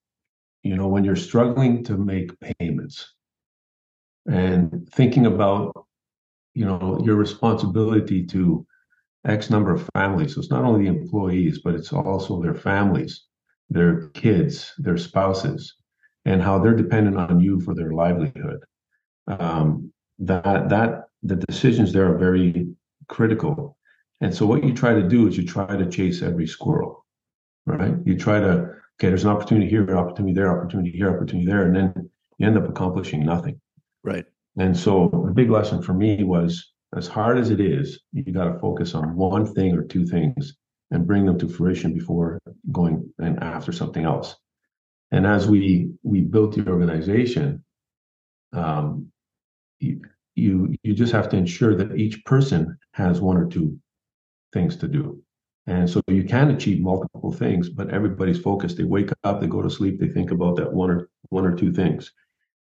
[0.63, 3.13] you know, when you're struggling to make payments
[4.27, 5.85] and thinking about,
[6.53, 8.65] you know, your responsibility to
[9.25, 10.33] X number of families.
[10.33, 13.25] So it's not only the employees, but it's also their families,
[13.69, 15.75] their kids, their spouses,
[16.25, 18.63] and how they're dependent on you for their livelihood.
[19.27, 22.67] Um, that that the decisions there are very
[23.07, 23.77] critical.
[24.21, 27.05] And so what you try to do is you try to chase every squirrel,
[27.65, 27.95] right?
[28.05, 31.75] You try to, okay, there's an opportunity here, opportunity there, opportunity here, opportunity there, and
[31.75, 33.59] then you end up accomplishing nothing.
[34.03, 34.25] Right.
[34.57, 38.45] And so the big lesson for me was as hard as it is, you got
[38.45, 40.55] to focus on one thing or two things
[40.91, 42.39] and bring them to fruition before
[42.71, 44.35] going and after something else.
[45.11, 47.63] And as we we built the organization,
[48.53, 49.11] um,
[49.79, 53.77] you, you just have to ensure that each person has one or two
[54.53, 55.21] things to do.
[55.67, 58.77] And so you can achieve multiple things, but everybody's focused.
[58.77, 61.55] They wake up, they go to sleep, they think about that one or one or
[61.55, 62.11] two things.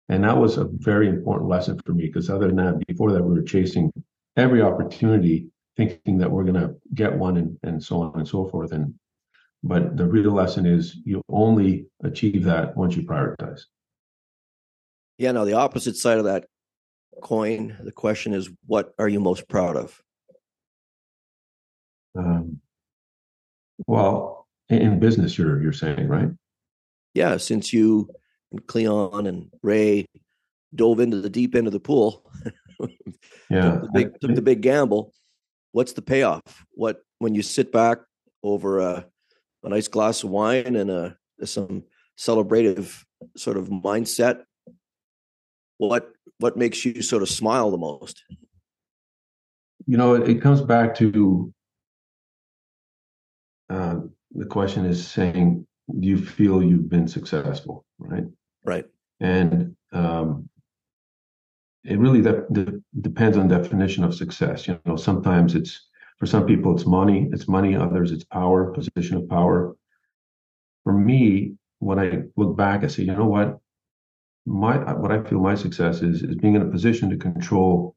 [0.08, 3.22] And that was a very important lesson for me because other than that, before that,
[3.22, 3.92] we were chasing
[4.36, 8.48] every opportunity, thinking that we're going to get one and, and so on and so
[8.48, 8.72] forth.
[8.72, 8.94] And
[9.64, 13.62] but the real lesson is you only achieve that once you prioritize.
[15.18, 15.32] Yeah.
[15.32, 16.46] Now the opposite side of that
[17.20, 20.02] coin, the question is, what are you most proud of?
[22.16, 22.60] Um,
[23.86, 26.28] well, in business, you're you're saying, right?
[27.14, 27.36] Yeah.
[27.36, 28.08] Since you
[28.50, 30.06] and Cleon and Ray
[30.74, 32.30] dove into the deep end of the pool,
[33.50, 35.12] yeah, took the big took the big gamble.
[35.72, 36.42] What's the payoff?
[36.72, 37.98] What when you sit back
[38.42, 39.06] over a,
[39.64, 41.84] a nice glass of wine and a some
[42.18, 43.02] celebrative
[43.36, 44.42] sort of mindset?
[45.78, 48.24] What what makes you sort of smile the most?
[49.86, 51.52] You know, it, it comes back to
[53.70, 54.00] uh,
[54.32, 55.66] the question is saying,
[56.00, 58.24] do you feel you've been successful, right?
[58.64, 58.86] Right.
[59.20, 60.48] And um,
[61.84, 64.66] it really de- de- depends on definition of success.
[64.66, 67.76] You know, sometimes it's for some people it's money, it's money.
[67.76, 69.76] Others it's power, position of power.
[70.84, 73.58] For me, when I look back, I say, you know what,
[74.46, 77.96] my what I feel my success is is being in a position to control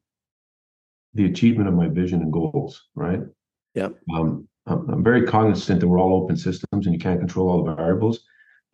[1.14, 2.88] the achievement of my vision and goals.
[2.94, 3.20] Right.
[3.74, 3.90] Yeah.
[4.14, 7.64] Um, I'm, I'm very cognizant that we're all open systems and you can't control all
[7.64, 8.20] the variables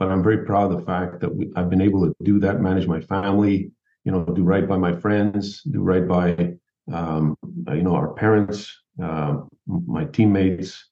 [0.03, 2.61] but I'm very proud of the fact that we, I've been able to do that,
[2.61, 3.71] manage my family,
[4.03, 6.55] you know, do right by my friends, do right by,
[6.93, 7.37] um,
[7.69, 10.89] you know, our parents, uh, my teammates.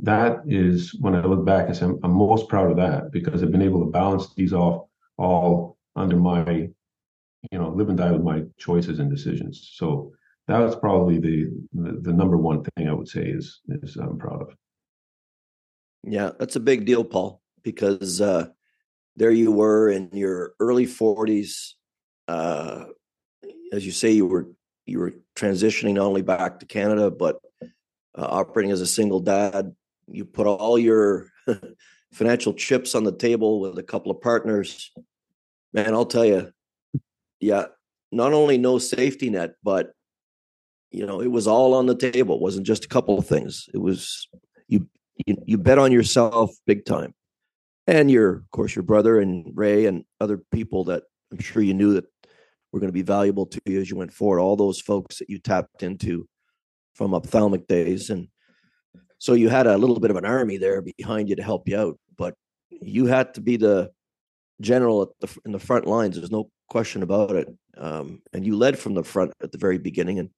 [0.00, 3.44] That is when I look back and say I'm, I'm, most proud of that because
[3.44, 4.88] I've been able to balance these off
[5.18, 6.68] all under my,
[7.50, 9.72] you know, live and die with my choices and decisions.
[9.74, 10.12] So
[10.46, 14.18] that was probably the, the, the number one thing I would say is is I'm
[14.18, 14.54] proud of.
[16.04, 18.46] Yeah, that's a big deal, Paul because uh,
[19.16, 21.74] there you were in your early 40s.
[22.26, 22.84] Uh,
[23.72, 24.48] as you say, you were
[24.86, 27.36] you were transitioning not only back to Canada but
[28.16, 29.74] uh, operating as a single dad.
[30.10, 31.30] You put all your
[32.12, 34.90] financial chips on the table with a couple of partners.
[35.72, 36.50] Man, I'll tell you,
[37.40, 37.66] yeah,
[38.10, 39.92] not only no safety net, but
[40.90, 42.36] you know, it was all on the table.
[42.36, 43.68] It wasn't just a couple of things.
[43.74, 44.26] It was
[44.68, 44.88] you
[45.26, 47.14] you, you bet on yourself big time
[47.88, 51.02] and your of course your brother and ray and other people that
[51.32, 52.04] i'm sure you knew that
[52.70, 55.28] were going to be valuable to you as you went forward all those folks that
[55.28, 56.28] you tapped into
[56.94, 58.28] from ophthalmic days and
[59.18, 61.76] so you had a little bit of an army there behind you to help you
[61.76, 62.34] out but
[62.70, 63.90] you had to be the
[64.60, 68.78] general the, in the front lines there's no question about it um, and you led
[68.78, 70.30] from the front at the very beginning and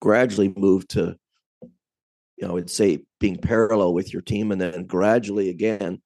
[0.00, 1.16] gradually moved to
[1.62, 6.00] you know i would say being parallel with your team and then gradually again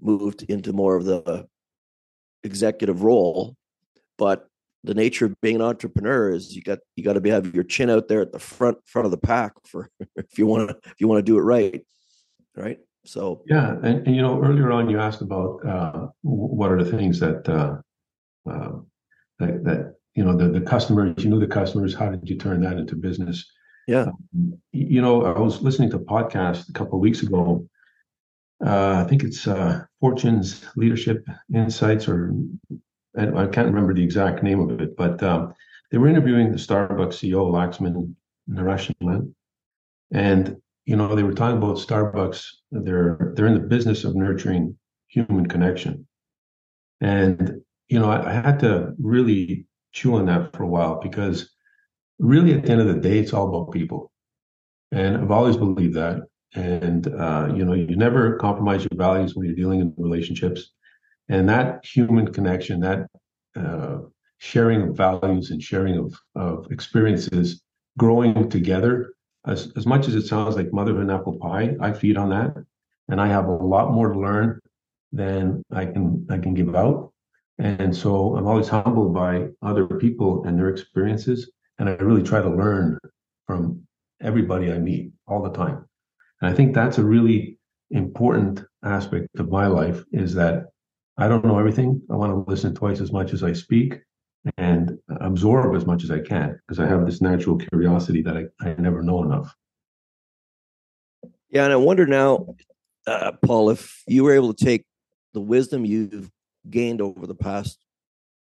[0.00, 1.46] moved into more of the
[2.42, 3.56] executive role.
[4.18, 4.46] But
[4.84, 7.64] the nature of being an entrepreneur is you got you got to be have your
[7.64, 10.76] chin out there at the front front of the pack for if you want to
[10.86, 11.84] if you want to do it right,
[12.56, 12.78] right?
[13.04, 16.90] So yeah, and, and you know earlier on you asked about uh, what are the
[16.90, 17.76] things that uh,
[18.50, 18.72] uh,
[19.38, 22.60] that, that you know the the customers you knew the customers how did you turn
[22.62, 23.50] that into business?
[23.88, 27.66] Yeah, um, you know I was listening to a podcast a couple of weeks ago
[28.64, 32.34] uh, I think it's uh, Fortune's Leadership Insights, or
[33.16, 35.54] I can't remember the exact name of it, but um,
[35.90, 38.14] they were interviewing the Starbucks CEO, Laxman
[38.48, 39.32] Narasimhan,
[40.12, 42.46] and you know they were talking about Starbucks.
[42.70, 44.76] They're they're in the business of nurturing
[45.08, 46.06] human connection,
[47.00, 51.50] and you know I, I had to really chew on that for a while because
[52.18, 54.10] really at the end of the day, it's all about people,
[54.92, 56.20] and I've always believed that.
[56.54, 60.72] And uh, you know you never compromise your values when you're dealing in relationships.
[61.28, 63.06] And that human connection that
[63.54, 63.98] uh,
[64.38, 67.62] sharing of values and sharing of, of experiences
[67.98, 69.12] growing together
[69.46, 72.54] as, as much as it sounds like motherhood and apple pie i feed on that
[73.08, 74.60] and i have a lot more to learn
[75.12, 77.12] than i can i can give out
[77.58, 81.50] and so i'm always humbled by other people and their experiences
[81.80, 82.98] and I really try to learn
[83.46, 83.80] from
[84.22, 85.86] everybody I meet all the time.
[86.40, 87.58] And I think that's a really
[87.90, 90.66] important aspect of my life is that
[91.16, 92.00] I don't know everything.
[92.10, 93.98] I want to listen twice as much as I speak
[94.56, 98.68] and absorb as much as I can because I have this natural curiosity that I,
[98.68, 99.54] I never know enough.
[101.50, 102.54] Yeah, and I wonder now,
[103.06, 104.84] uh, Paul, if you were able to take
[105.34, 106.30] the wisdom you've
[106.68, 107.78] gained over the past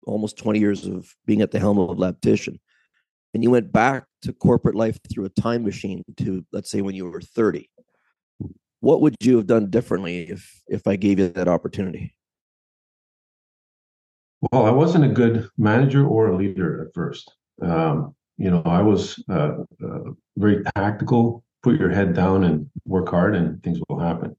[0.07, 2.59] almost 20 years of being at the helm of Labtician,
[3.35, 6.95] and you went back to corporate life through a time machine to, let's say, when
[6.95, 7.69] you were 30,
[8.81, 12.15] what would you have done differently if if I gave you that opportunity?
[14.41, 17.35] Well, I wasn't a good manager or a leader at first.
[17.61, 21.43] Um, you know, I was uh, uh, very tactical.
[21.65, 24.37] Put your head down and work hard, and things will happen.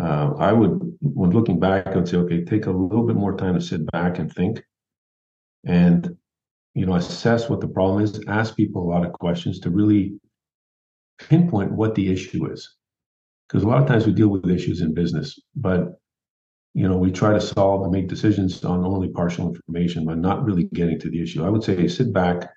[0.00, 3.36] Uh, I would, when looking back, I would say, okay, take a little bit more
[3.36, 4.62] time to sit back and think,
[5.66, 6.16] and
[6.74, 8.20] you know, assess what the problem is.
[8.28, 10.20] Ask people a lot of questions to really
[11.18, 12.76] pinpoint what the issue is,
[13.48, 15.98] because a lot of times we deal with issues in business, but
[16.74, 20.44] you know, we try to solve and make decisions on only partial information, but not
[20.44, 21.44] really getting to the issue.
[21.44, 22.50] I would say sit back,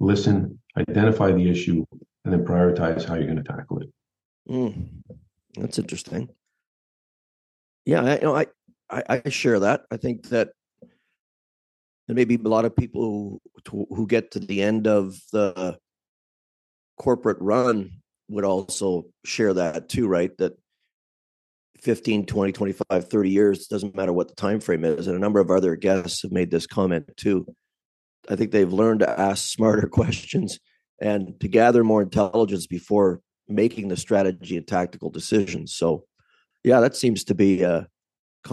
[0.00, 1.84] listen, identify the issue,
[2.24, 3.88] and then prioritize how you're going to tackle it.
[4.50, 4.88] Mm,
[5.56, 6.28] that's interesting.
[7.84, 8.46] Yeah, I, you know, I,
[8.90, 9.82] I, I share that.
[9.90, 10.50] I think that
[12.06, 15.78] there may be a lot of people who, who get to the end of the
[16.98, 17.90] corporate run
[18.28, 20.36] would also share that too, right?
[20.38, 20.58] That
[21.82, 25.06] 15 20 25 30 years doesn't matter what the time frame is.
[25.06, 27.46] And a number of other guests have made this comment too.
[28.28, 30.58] I think they've learned to ask smarter questions
[31.00, 35.74] and to gather more intelligence before making the strategy and tactical decisions.
[35.74, 36.04] So
[36.64, 37.86] yeah that seems to be a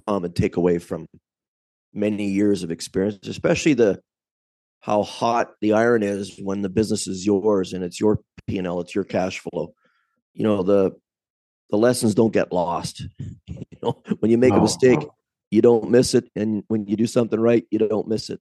[0.07, 1.07] common takeaway from
[1.93, 3.99] many years of experience especially the
[4.81, 8.93] how hot the iron is when the business is yours and it's your p&l it's
[8.93, 9.73] your cash flow.
[10.33, 10.91] You know the
[11.69, 13.05] the lessons don't get lost.
[13.47, 14.99] you know, when you make a mistake,
[15.51, 18.39] you don't miss it, and when you do something right, you don't miss it.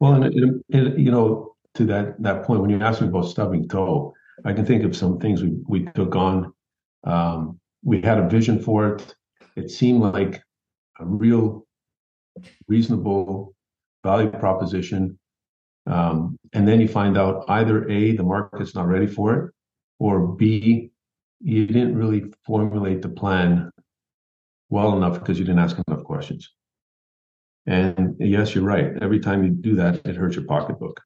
[0.00, 3.26] Well, and, it, it, you know, to that that point, when you asked me about
[3.26, 6.52] stubbing toe, I can think of some things we we took on.
[7.04, 9.14] Um, we had a vision for it.
[9.56, 10.42] It seemed like
[10.98, 11.66] a real
[12.68, 13.54] reasonable
[14.02, 15.18] value proposition.
[15.86, 19.52] Um, and then you find out either A, the market's not ready for it,
[19.98, 20.90] or B,
[21.40, 23.70] you didn't really formulate the plan
[24.70, 26.50] well enough because you didn't ask enough questions.
[27.66, 28.92] And yes, you're right.
[29.00, 31.00] Every time you do that, it hurts your pocketbook.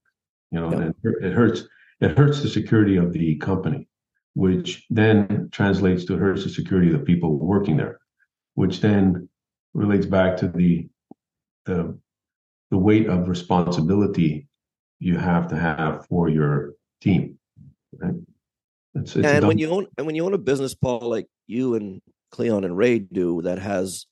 [0.51, 1.65] You know, and it hurts.
[2.01, 3.89] It hurts the security of the company,
[4.35, 8.01] which then translates to hurts the security of the people working there,
[8.55, 9.29] which then
[9.75, 10.89] relates back to the
[11.67, 11.99] the
[12.71, 14.49] the weight of responsibility
[14.99, 17.39] you have to have for your team.
[17.97, 18.15] Right?
[19.01, 21.75] It's, it's and when you own and when you own a business, Paul, like you
[21.75, 24.07] and Cleon and Ray do, that has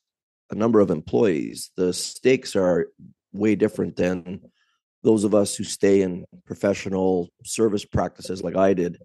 [0.50, 2.88] a number of employees, the stakes are
[3.32, 4.40] way different than
[5.02, 8.98] those of us who stay in professional service practices like I did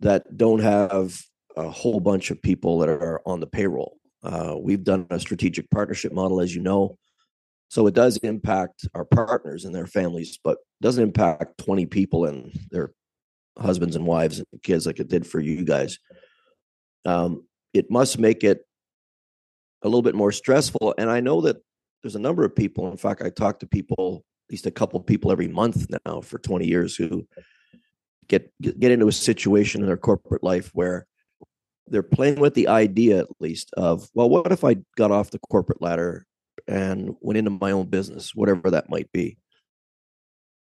[0.00, 1.20] that don't have
[1.56, 3.96] a whole bunch of people that are on the payroll.
[4.22, 6.96] Uh, we've done a strategic partnership model, as you know.
[7.68, 12.52] So it does impact our partners and their families, but doesn't impact 20 people and
[12.70, 12.92] their
[13.58, 15.98] husbands and wives and kids like it did for you guys.
[17.04, 18.66] Um, it must make it
[19.82, 20.94] a little bit more stressful.
[20.98, 21.56] And I know that
[22.02, 22.90] there's a number of people.
[22.90, 26.20] In fact, I talk to people, at least a couple of people every month now
[26.20, 27.26] for 20 years who
[28.28, 31.06] get get into a situation in their corporate life where
[31.88, 35.40] they're playing with the idea at least of, well, what if I got off the
[35.40, 36.26] corporate ladder
[36.66, 39.38] and went into my own business, whatever that might be.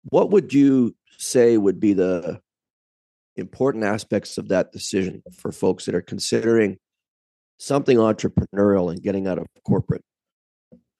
[0.04, 2.41] What would you say would be the
[3.35, 6.77] important aspects of that decision for folks that are considering
[7.57, 10.03] something entrepreneurial and getting out of corporate.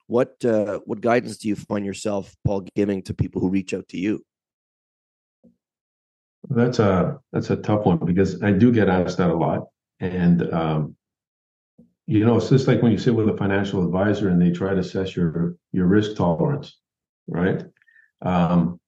[0.08, 3.88] What uh, what guidance do you find yourself, Paul, giving to people who reach out
[3.90, 4.24] to you?
[6.50, 9.68] That's a that's a tough one because I do get asked that a lot,
[10.00, 10.96] and um,
[12.08, 14.74] you know, it's just like when you sit with a financial advisor and they try
[14.74, 16.78] to assess your your risk tolerance,
[17.28, 17.64] right?
[18.22, 18.80] Um,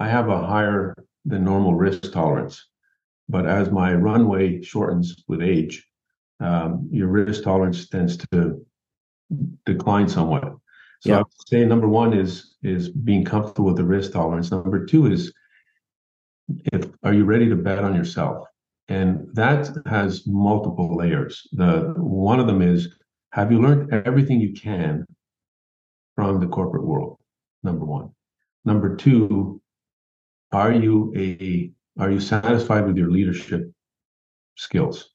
[0.00, 2.66] I have a higher than normal risk tolerance.
[3.28, 5.86] But as my runway shortens with age,
[6.40, 8.64] um, your risk tolerance tends to
[9.66, 10.56] decline somewhat.
[11.00, 11.16] So yeah.
[11.16, 14.50] I would say number one is is being comfortable with the risk tolerance.
[14.50, 15.32] Number two is
[16.72, 18.46] if are you ready to bet on yourself?
[18.88, 21.46] And that has multiple layers.
[21.52, 22.88] The one of them is
[23.32, 25.06] have you learned everything you can
[26.16, 27.18] from the corporate world?
[27.62, 28.10] Number one.
[28.64, 29.59] Number two,
[30.52, 33.70] are you a are you satisfied with your leadership
[34.56, 35.10] skills?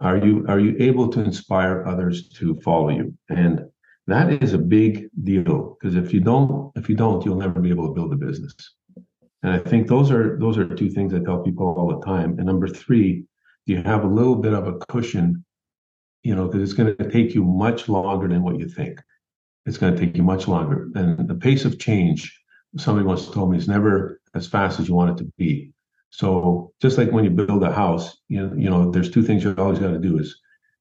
[0.00, 3.14] Are you are you able to inspire others to follow you?
[3.28, 3.68] And
[4.08, 7.70] that is a big deal because if you don't if you don't you'll never be
[7.70, 8.54] able to build a business
[9.42, 12.30] and i think those are those are two things i tell people all the time
[12.38, 13.22] and number three
[13.66, 15.44] do you have a little bit of a cushion
[16.22, 19.00] you know because it's going to take you much longer than what you think
[19.66, 22.34] it's going to take you much longer and the pace of change
[22.76, 25.72] somebody once told me is never as fast as you want it to be
[26.10, 29.44] so just like when you build a house you know, you know there's two things
[29.44, 30.40] you always got to do is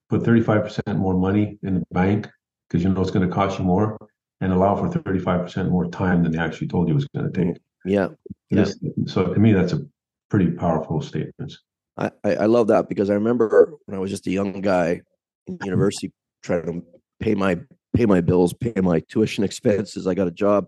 [0.09, 2.27] put 35% more money in the bank
[2.67, 3.97] because you know it's going to cost you more
[4.41, 7.45] and allow for 35% more time than they actually told you it was going to
[7.45, 7.57] take.
[7.85, 8.09] Yeah.
[8.49, 8.63] yeah.
[8.63, 9.81] This, so to me, that's a
[10.29, 11.53] pretty powerful statement.
[11.97, 15.01] I, I love that because I remember when I was just a young guy
[15.47, 16.13] in university
[16.43, 16.85] trying to
[17.19, 17.59] pay my
[17.95, 20.05] pay my bills, pay my tuition expenses.
[20.05, 20.67] I got a job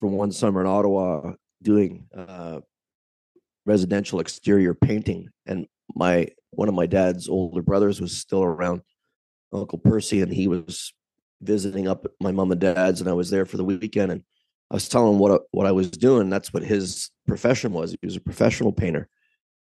[0.00, 1.32] for one summer in Ottawa
[1.62, 2.60] doing uh,
[3.64, 8.82] residential exterior painting, and my one of my dad's older brothers was still around
[9.52, 10.92] Uncle Percy, and he was
[11.42, 14.22] visiting up at my mom and dad's, and I was there for the weekend, and
[14.70, 16.30] I was telling him what what I was doing.
[16.30, 17.92] That's what his profession was.
[17.92, 19.08] He was a professional painter,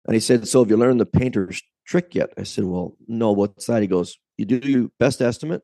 [0.07, 3.33] and he said, "So have you learned the painter's trick yet?" I said, "Well, no.
[3.33, 5.63] What's that?" He goes, "You do your best estimate,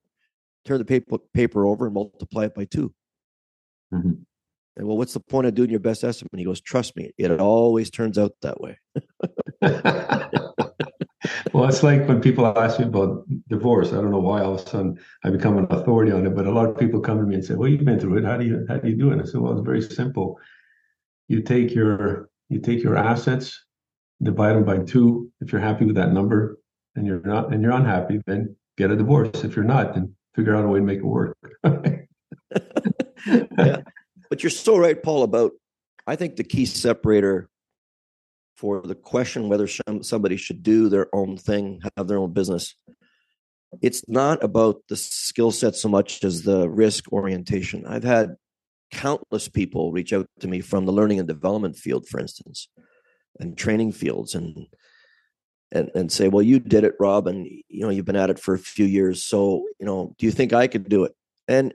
[0.65, 2.93] turn the paper paper over, and multiply it by 2
[3.93, 4.13] mm-hmm.
[4.77, 6.33] And well, what's the point of doing your best estimate?
[6.37, 8.79] He goes, "Trust me, it always turns out that way."
[11.53, 13.93] well, it's like when people ask me about divorce.
[13.93, 16.47] I don't know why all of a sudden I become an authority on it, but
[16.47, 18.25] a lot of people come to me and say, "Well, you've been through it.
[18.25, 20.39] How do you how do you do it?" I said, "Well, it's very simple.
[21.29, 23.65] You take your you take your assets,
[24.23, 25.31] divide them by two.
[25.41, 26.59] If you're happy with that number,
[26.97, 29.45] and you're not, and you're unhappy, then get a divorce.
[29.45, 31.39] If you're not, then figure out a way to make it work."
[33.59, 33.81] yeah,
[34.31, 35.23] but you're so right, Paul.
[35.23, 35.53] About
[36.07, 37.49] I think the key separator
[38.57, 42.75] for the question whether somebody should do their own thing, have their own business.
[43.83, 47.85] It's not about the skill set so much as the risk orientation.
[47.87, 48.37] I've had
[48.93, 52.69] countless people reach out to me from the learning and development field, for instance,
[53.41, 54.69] and training fields, and
[55.73, 58.39] and and say, "Well, you did it, Rob, and you know you've been at it
[58.39, 59.25] for a few years.
[59.25, 61.13] So, you know, do you think I could do it?"
[61.49, 61.75] And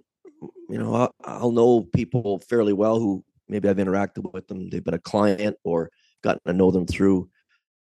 [0.70, 4.70] you know, I'll, I'll know people fairly well who maybe I've interacted with them.
[4.70, 5.90] They've been a client or
[6.24, 7.30] gotten to know them through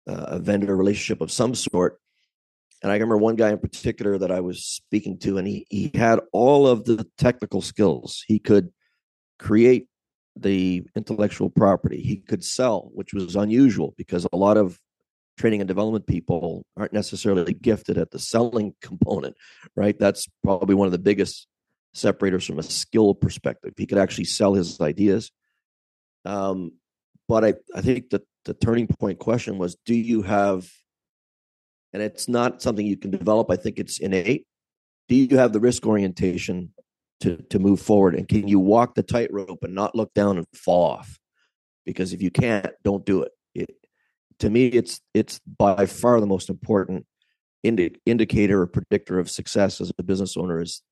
[0.06, 1.98] uh, a vendor relationship of some sort.
[2.82, 5.90] And I remember one guy in particular that I was speaking to, and he he
[5.94, 8.22] had all of the technical skills.
[8.26, 8.70] He could
[9.38, 9.88] create
[10.36, 12.02] the intellectual property.
[12.02, 14.78] He could sell, which was unusual because a lot of
[15.38, 19.34] training and development people aren't necessarily gifted at the selling component,
[19.74, 19.98] right?
[19.98, 21.46] That's probably one of the biggest
[21.94, 23.72] separators from a skill perspective.
[23.76, 25.30] He could actually sell his ideas.
[26.24, 26.72] Um,
[27.28, 30.68] but I, I think that the turning point question was do you have
[31.92, 34.46] and it's not something you can develop i think it's innate
[35.08, 36.72] do you have the risk orientation
[37.20, 40.46] to to move forward and can you walk the tightrope and not look down and
[40.54, 41.18] fall off
[41.86, 43.70] because if you can't don't do it, it
[44.38, 47.06] to me it's it's by far the most important
[47.62, 50.82] indi- indicator or predictor of success as a business owner is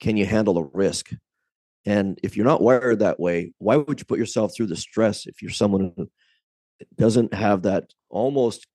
[0.00, 1.10] can you handle the risk
[1.86, 5.26] and if you're not wired that way, why would you put yourself through the stress
[5.26, 6.10] if you're someone who
[6.96, 8.66] doesn't have that almost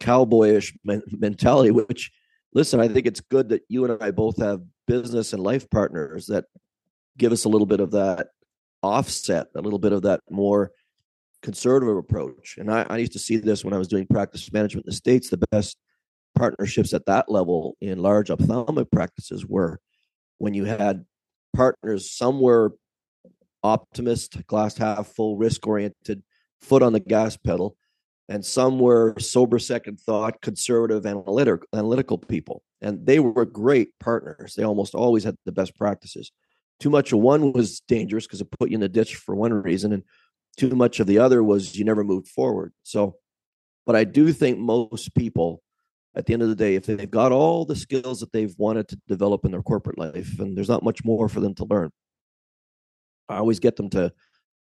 [0.00, 1.70] cowboyish mentality?
[1.70, 2.10] Which,
[2.54, 6.26] listen, I think it's good that you and I both have business and life partners
[6.28, 6.46] that
[7.18, 8.28] give us a little bit of that
[8.82, 10.70] offset, a little bit of that more
[11.42, 12.56] conservative approach.
[12.56, 14.96] And I, I used to see this when I was doing practice management in the
[14.96, 15.28] States.
[15.28, 15.76] The best
[16.34, 19.80] partnerships at that level in large ophthalmic practices were
[20.38, 21.04] when you had
[21.54, 22.10] partners.
[22.10, 22.74] Some were
[23.62, 26.22] optimist, glass half full, risk oriented,
[26.60, 27.76] foot on the gas pedal,
[28.28, 32.62] and some were sober second thought, conservative, analytic, analytical people.
[32.80, 34.54] And they were great partners.
[34.54, 36.30] They almost always had the best practices.
[36.78, 39.52] Too much of one was dangerous because it put you in the ditch for one
[39.52, 40.04] reason, and
[40.56, 42.72] too much of the other was you never moved forward.
[42.82, 43.16] So,
[43.86, 45.62] but I do think most people
[46.18, 48.88] at the end of the day, if they've got all the skills that they've wanted
[48.88, 51.90] to develop in their corporate life, and there's not much more for them to learn,
[53.28, 54.12] I always get them to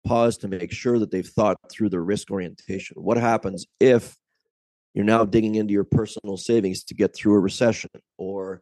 [0.06, 3.02] pause to make sure that they've thought through their risk orientation.
[3.02, 4.16] What happens if
[4.92, 8.60] you're now digging into your personal savings to get through a recession, or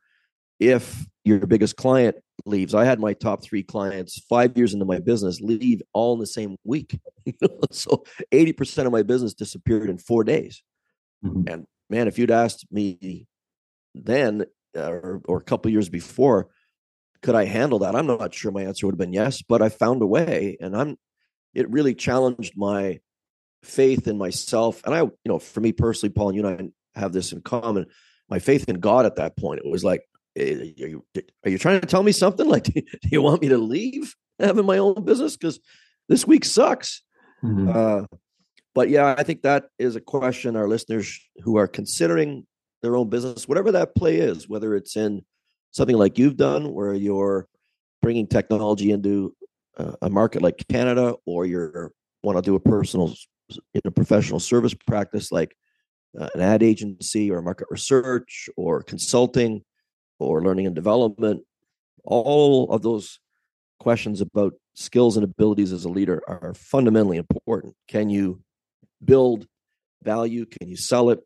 [0.61, 2.15] if your biggest client
[2.47, 2.77] leaves?
[2.77, 6.27] I had my top three clients five years into my business leave all in the
[6.27, 6.97] same week.
[7.73, 10.63] so 80% of my business disappeared in four days.
[11.25, 11.49] Mm-hmm.
[11.49, 13.27] And man, if you'd asked me
[13.95, 14.45] then
[14.77, 16.49] or, or a couple years before,
[17.23, 17.97] could I handle that?
[17.97, 20.57] I'm not sure my answer would have been yes, but I found a way.
[20.61, 20.97] And I'm
[21.55, 23.01] it really challenged my
[23.63, 24.81] faith in myself.
[24.85, 27.41] And I, you know, for me personally, Paul, and you and I have this in
[27.41, 27.87] common.
[28.29, 30.03] My faith in God at that point, it was like,
[30.37, 31.05] eh, are you,
[31.45, 32.47] are you trying to tell me something?
[32.49, 35.37] Like, do you want me to leave having my own business?
[35.37, 35.59] Because
[36.09, 37.03] this week sucks.
[37.43, 37.69] Mm-hmm.
[37.69, 38.19] Uh,
[38.79, 42.47] but yeah, I think that is a question our listeners who are considering
[42.81, 45.25] their own business, whatever that play is, whether it's in
[45.73, 47.49] something like you've done, where you're
[48.03, 49.35] bringing technology into
[50.01, 51.91] a market like Canada, or you
[52.23, 53.13] want to do a personal,
[53.49, 55.57] you know, professional service practice like
[56.17, 59.65] uh, an ad agency or market research or consulting
[60.21, 61.43] or learning and development.
[62.05, 63.19] All of those
[63.81, 67.75] questions about skills and abilities as a leader are fundamentally important.
[67.89, 68.41] Can you
[69.05, 69.47] build
[70.03, 70.47] value?
[70.47, 71.21] Can you sell it?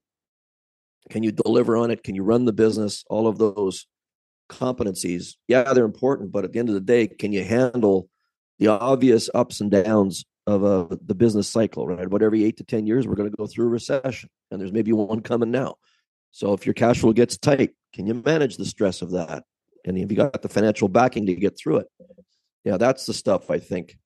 [1.11, 2.03] Can you deliver on it?
[2.03, 3.05] Can you run the business?
[3.09, 3.87] All of those
[4.49, 8.09] competencies, yeah, they're important, but at the end of the day, can you handle
[8.59, 12.05] the obvious ups and downs of uh, the business cycle, right?
[12.05, 14.73] About every eight to 10 years, we're going to go through a recession, and there's
[14.73, 15.77] maybe one coming now.
[16.33, 19.45] So if your cash flow gets tight, can you manage the stress of that?
[19.85, 21.87] And have you got the financial backing to get through it,
[22.65, 23.97] yeah, that's the stuff I think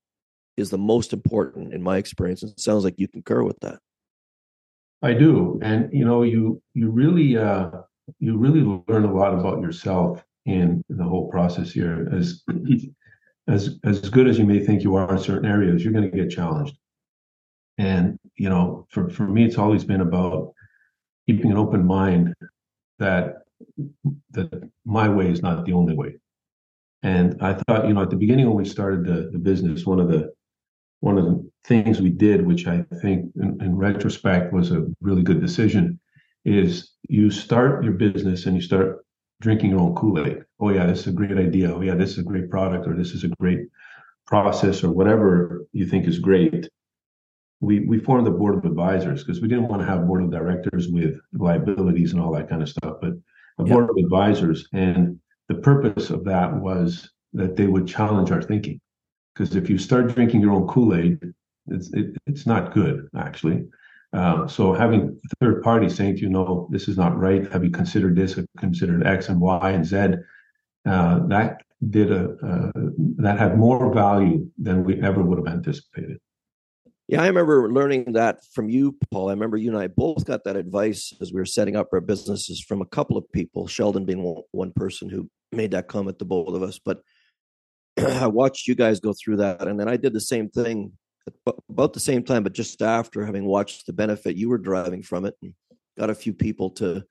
[0.56, 2.42] is the most important in my experience.
[2.42, 3.78] And it sounds like you concur with that.
[5.02, 7.70] I do, and you know, you you really uh,
[8.18, 12.08] you really learn a lot about yourself in the whole process here.
[12.12, 12.42] As
[13.48, 16.16] as as good as you may think you are in certain areas, you're going to
[16.16, 16.76] get challenged.
[17.78, 20.54] And you know, for for me, it's always been about
[21.26, 22.34] keeping an open mind
[22.98, 23.42] that
[24.30, 26.16] that my way is not the only way.
[27.02, 30.00] And I thought, you know, at the beginning when we started the, the business, one
[30.00, 30.32] of the
[31.00, 35.22] one of the things we did, which I think in, in retrospect was a really
[35.22, 36.00] good decision,
[36.44, 39.04] is you start your business and you start
[39.40, 40.44] drinking your own Kool-Aid.
[40.60, 41.74] Oh yeah, this is a great idea.
[41.74, 43.60] Oh yeah, this is a great product, or this is a great
[44.26, 46.68] process, or whatever you think is great.
[47.60, 50.30] We we formed the board of advisors because we didn't want to have board of
[50.30, 53.12] directors with liabilities and all that kind of stuff, but
[53.58, 54.68] a board of advisors.
[54.72, 55.18] And
[55.48, 58.80] the purpose of that was that they would challenge our thinking.
[59.36, 61.18] Because if you start drinking your own Kool-Aid,
[61.68, 63.66] it's it, it's not good actually.
[64.12, 67.50] Um, so having a third party saying to you, no, this is not right.
[67.52, 68.34] Have you considered this?
[68.34, 69.96] Have considered X and Y and Z?
[70.88, 72.72] Uh, that did a uh,
[73.18, 76.18] that had more value than we ever would have anticipated.
[77.08, 79.28] Yeah, I remember learning that from you, Paul.
[79.28, 82.00] I remember you and I both got that advice as we were setting up our
[82.00, 83.66] businesses from a couple of people.
[83.66, 87.02] Sheldon being one person who made that comment to both of us, but
[87.98, 90.92] I watched you guys go through that, and then I did the same thing
[91.68, 95.24] about the same time, but just after having watched the benefit you were driving from
[95.24, 95.54] it, and
[95.98, 97.04] got a few people to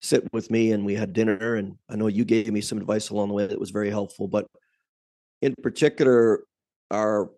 [0.00, 1.54] sit with me, and we had dinner.
[1.54, 4.26] And I know you gave me some advice along the way that was very helpful.
[4.26, 4.46] But
[5.40, 6.44] in particular,
[6.90, 7.30] our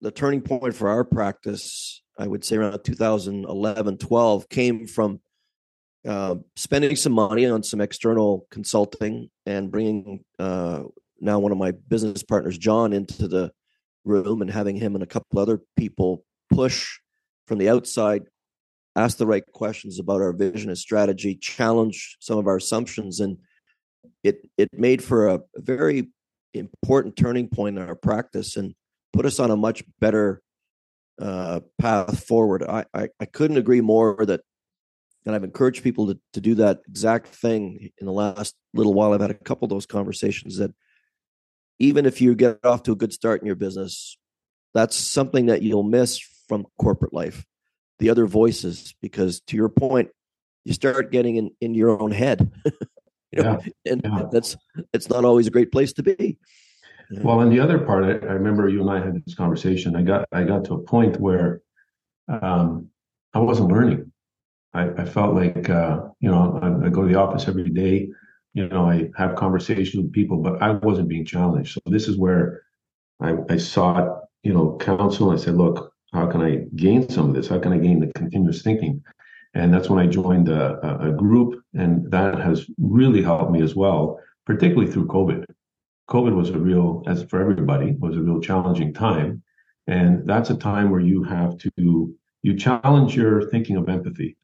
[0.00, 5.20] the turning point for our practice, I would say around 2011, 12, came from
[6.06, 10.84] uh, spending some money on some external consulting and bringing uh,
[11.20, 13.52] now one of my business partners, John, into the
[14.04, 16.98] room and having him and a couple other people push
[17.46, 18.22] from the outside,
[18.96, 23.38] ask the right questions about our vision and strategy, challenge some of our assumptions, and
[24.24, 26.08] it it made for a, very
[26.54, 28.74] important turning point in our practice and
[29.12, 30.42] put us on a much better
[31.20, 32.64] uh, path forward.
[32.64, 34.40] I, I, I couldn't agree more that,
[35.26, 39.12] and I've encouraged people to to do that exact thing in the last little while.
[39.12, 40.72] I've had a couple of those conversations that
[41.80, 44.16] even if you get off to a good start in your business,
[44.74, 47.44] that's something that you'll miss from corporate life.
[47.98, 50.10] The other voices, because to your point,
[50.64, 52.52] you start getting in, in your own head.
[53.32, 54.22] you know, yeah, and yeah.
[54.30, 54.56] that's
[54.92, 56.38] it's not always a great place to be.
[57.10, 59.96] Well, and the other part, I, I, remember you and I had this conversation.
[59.96, 61.60] I got I got to a point where
[62.28, 62.88] um,
[63.34, 64.12] I wasn't learning.
[64.74, 68.10] I, I felt like uh, you know I, I, go to the office every day
[68.54, 71.74] you know, I have conversations with people, but I wasn't being challenged.
[71.74, 72.62] So this is where
[73.20, 75.30] I, I sought, you know, counsel.
[75.30, 77.48] I said, look, how can I gain some of this?
[77.48, 79.02] How can I gain the continuous thinking?
[79.54, 83.74] And that's when I joined a, a group, and that has really helped me as
[83.74, 85.44] well, particularly through COVID.
[86.08, 89.42] COVID was a real, as for everybody, was a real challenging time,
[89.86, 94.36] and that's a time where you have to you challenge your thinking of empathy.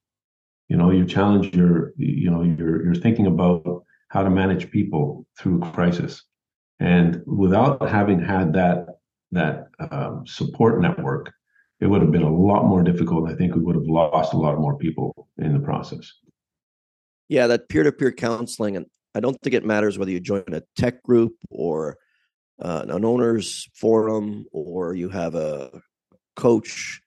[0.69, 3.85] You know, you challenge your, you know, your your thinking about
[4.17, 6.23] how to manage people through crisis.
[6.81, 8.79] And without having had that
[9.31, 11.35] that um, support network,
[11.83, 13.31] it would have been a lot more difficult.
[13.31, 16.11] I think we would have lost a lot more people in the process.
[17.29, 21.03] Yeah, that peer-to-peer counseling, and I don't think it matters whether you join a tech
[21.03, 21.99] group or
[22.63, 25.83] uh, an owners forum or you have a
[26.37, 27.03] coach,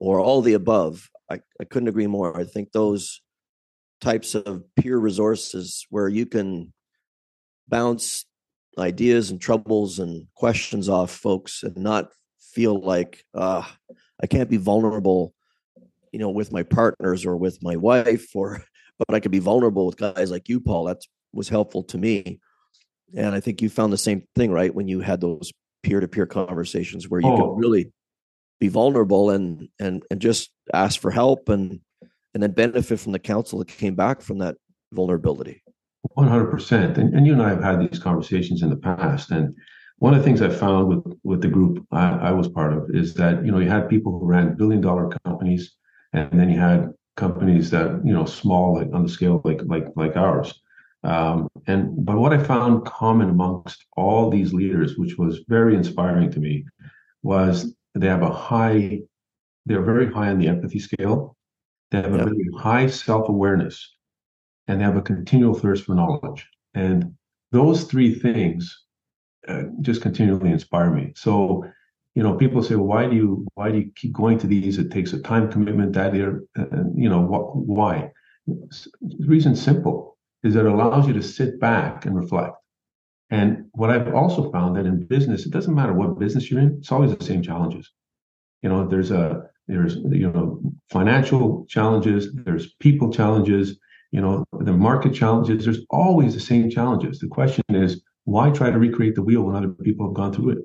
[0.00, 1.08] or all the above.
[1.30, 2.36] I, I couldn't agree more.
[2.36, 3.20] I think those
[4.00, 6.72] types of peer resources where you can
[7.68, 8.24] bounce
[8.78, 12.10] ideas and troubles and questions off folks and not
[12.52, 13.64] feel like uh,
[14.22, 15.34] I can't be vulnerable,
[16.12, 18.62] you know, with my partners or with my wife, or
[18.98, 20.84] but I could be vulnerable with guys like you, Paul.
[20.84, 22.40] That was helpful to me,
[23.14, 24.74] and I think you found the same thing, right?
[24.74, 27.36] When you had those peer to peer conversations where you oh.
[27.36, 27.92] could really
[28.60, 31.80] be vulnerable and and and just ask for help and
[32.34, 34.56] and then benefit from the counsel that came back from that
[34.92, 35.62] vulnerability.
[36.14, 36.96] One hundred percent.
[36.98, 39.54] And you and I have had these conversations in the past, and
[39.98, 42.90] one of the things I found with with the group I, I was part of
[42.94, 45.74] is that you know you had people who ran billion dollar companies,
[46.12, 49.86] and then you had companies that you know small like on the scale like like
[49.96, 50.54] like ours.
[51.04, 56.30] Um, and but what I found common amongst all these leaders, which was very inspiring
[56.32, 56.64] to me,
[57.22, 59.00] was they have a high,
[59.66, 61.36] they're very high on the empathy scale.
[61.90, 63.96] They have a very high self awareness,
[64.66, 66.46] and they have a continual thirst for knowledge.
[66.74, 67.14] And
[67.50, 68.84] those three things
[69.46, 71.12] uh, just continually inspire me.
[71.16, 71.64] So,
[72.14, 74.78] you know, people say, well, why do you why do you keep going to these?
[74.78, 75.94] It takes a time commitment.
[75.94, 78.10] That here, uh, you know, wh- why?
[78.46, 82.56] The reason simple is that it allows you to sit back and reflect.
[83.30, 86.78] And what I've also found that in business, it doesn't matter what business you're in,
[86.78, 87.90] it's always the same challenges.
[88.62, 90.60] You know, there's a there's you know
[90.90, 93.78] financial challenges, there's people challenges,
[94.10, 95.64] you know, the market challenges.
[95.64, 97.18] There's always the same challenges.
[97.18, 100.50] The question is, why try to recreate the wheel when other people have gone through
[100.50, 100.58] it?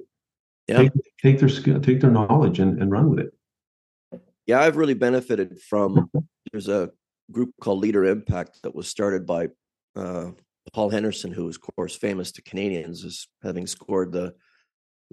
[0.68, 0.78] Yeah.
[0.78, 0.92] Take,
[1.22, 4.22] take their skill, take their knowledge, and, and run with it.
[4.48, 6.10] Yeah, I've really benefited from.
[6.52, 6.92] There's a
[7.32, 9.50] group called Leader Impact that was started by
[9.96, 10.32] uh,
[10.72, 14.34] Paul Henderson, who is, of course, famous to Canadians as having scored the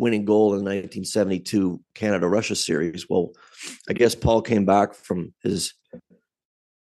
[0.00, 3.08] winning goal in the 1972 Canada Russia series.
[3.08, 3.32] Well,
[3.88, 5.74] I guess Paul came back from his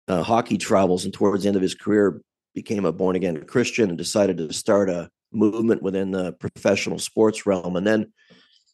[0.07, 2.21] uh, hockey travels and towards the end of his career
[2.53, 7.45] became a born again Christian and decided to start a movement within the professional sports
[7.45, 7.75] realm.
[7.75, 8.13] And then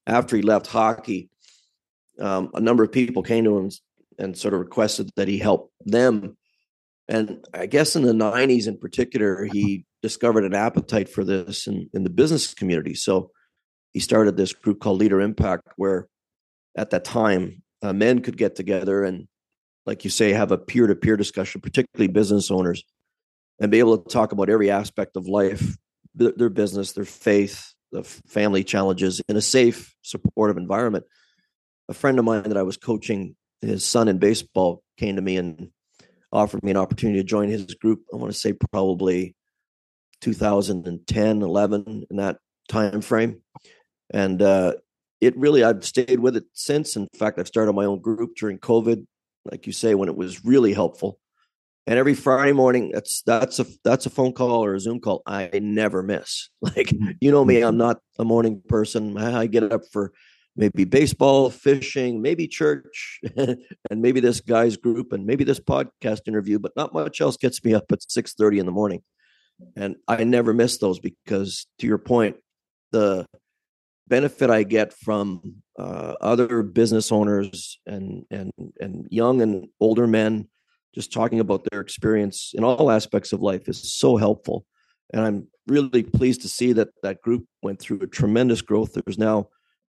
[0.07, 1.29] after he left hockey,
[2.19, 3.69] um, a number of people came to him
[4.17, 6.35] and sort of requested that he help them
[7.11, 11.89] and I guess in the 90s in particular, he discovered an appetite for this in,
[11.93, 12.93] in the business community.
[12.93, 13.31] So
[13.93, 16.07] he started this group called Leader Impact, where
[16.75, 19.27] at that time, uh, men could get together and,
[19.85, 22.83] like you say, have a peer to peer discussion, particularly business owners,
[23.59, 25.77] and be able to talk about every aspect of life,
[26.15, 31.05] their business, their faith, the family challenges in a safe, supportive environment.
[31.89, 35.37] A friend of mine that I was coaching, his son in baseball, came to me
[35.37, 35.69] and
[36.31, 38.03] offered me an opportunity to join his group.
[38.13, 39.35] I want to say probably
[40.21, 42.37] 2010, 11 in that
[42.69, 43.41] time frame.
[44.13, 44.73] And uh,
[45.19, 46.95] it really, I've stayed with it since.
[46.95, 49.05] In fact, I've started my own group during COVID,
[49.49, 51.19] like you say, when it was really helpful.
[51.87, 55.23] And every Friday morning, that's that's a that's a phone call or a Zoom call
[55.25, 56.49] I never miss.
[56.61, 59.17] Like you know me, I'm not a morning person.
[59.17, 60.11] I get up for
[60.55, 63.57] maybe baseball, fishing, maybe church, and
[64.01, 66.59] maybe this guy's group, and maybe this podcast interview.
[66.59, 69.01] But not much else gets me up at six thirty in the morning,
[69.75, 72.37] and I never miss those because, to your point,
[72.91, 73.25] the
[74.11, 80.49] benefit I get from uh, other business owners and and and young and older men
[80.93, 84.65] just talking about their experience in all aspects of life is so helpful.
[85.13, 88.91] And I'm really pleased to see that that group went through a tremendous growth.
[88.93, 89.45] There's now a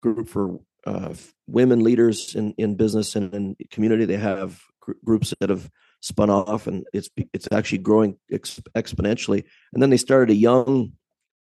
[0.01, 1.13] group for uh,
[1.45, 4.05] women leaders in, in business and in community.
[4.05, 5.69] They have gr- groups that have
[6.01, 9.43] spun off, and it's it's actually growing ex- exponentially.
[9.73, 10.93] And then they started a young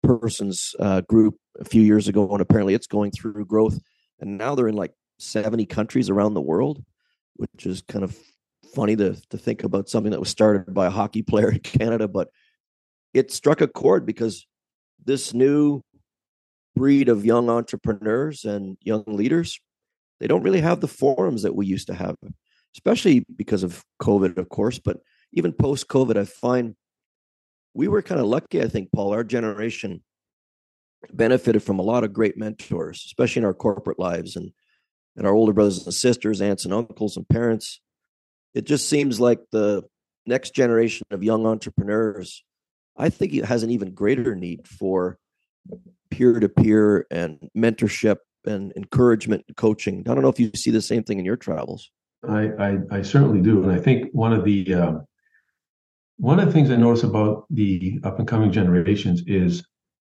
[0.02, 3.78] persons uh, group a few years ago, and apparently it's going through growth.
[4.20, 6.82] And now they're in like seventy countries around the world,
[7.36, 8.16] which is kind of
[8.74, 12.08] funny to to think about something that was started by a hockey player in Canada,
[12.08, 12.28] but
[13.14, 14.46] it struck a chord because
[15.04, 15.82] this new
[16.74, 19.58] breed of young entrepreneurs and young leaders,
[20.20, 22.16] they don't really have the forums that we used to have,
[22.74, 24.78] especially because of COVID, of course.
[24.78, 24.98] But
[25.32, 26.76] even post COVID, I find
[27.76, 29.12] we were kind of lucky, I think, Paul.
[29.12, 30.02] Our generation
[31.12, 34.50] benefited from a lot of great mentors, especially in our corporate lives and,
[35.16, 37.80] and our older brothers and sisters, aunts and uncles and parents.
[38.54, 39.84] It just seems like the
[40.24, 42.42] next generation of young entrepreneurs,
[42.96, 45.18] I think it has an even greater need for
[46.10, 48.16] peer to peer and mentorship
[48.46, 50.00] and encouragement and coaching.
[50.08, 51.90] I don't know if you see the same thing in your travels.
[52.26, 54.92] I, I, I certainly do, and I think one of the uh,
[56.18, 59.64] one of the things I notice about the up and coming generations is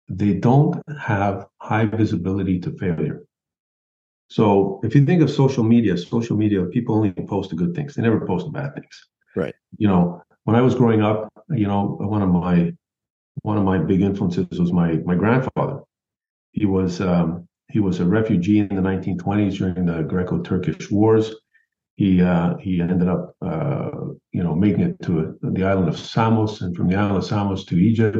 [0.08, 3.24] they don't have high visibility to failure.
[4.30, 7.94] So if you think of social media, social media, people only post the good things.
[7.94, 9.08] They never post the bad things.
[9.36, 9.54] Right.
[9.78, 12.72] You know, when I was growing up, you know, one of my
[13.42, 15.80] one of my big influences was my my grandfather.
[16.52, 21.34] He was um, he was a refugee in the 1920s during the Greco-Turkish Wars.
[21.98, 23.90] He uh, he ended up uh,
[24.30, 27.64] you know making it to the island of Samos, and from the island of Samos
[27.66, 28.18] to Egypt.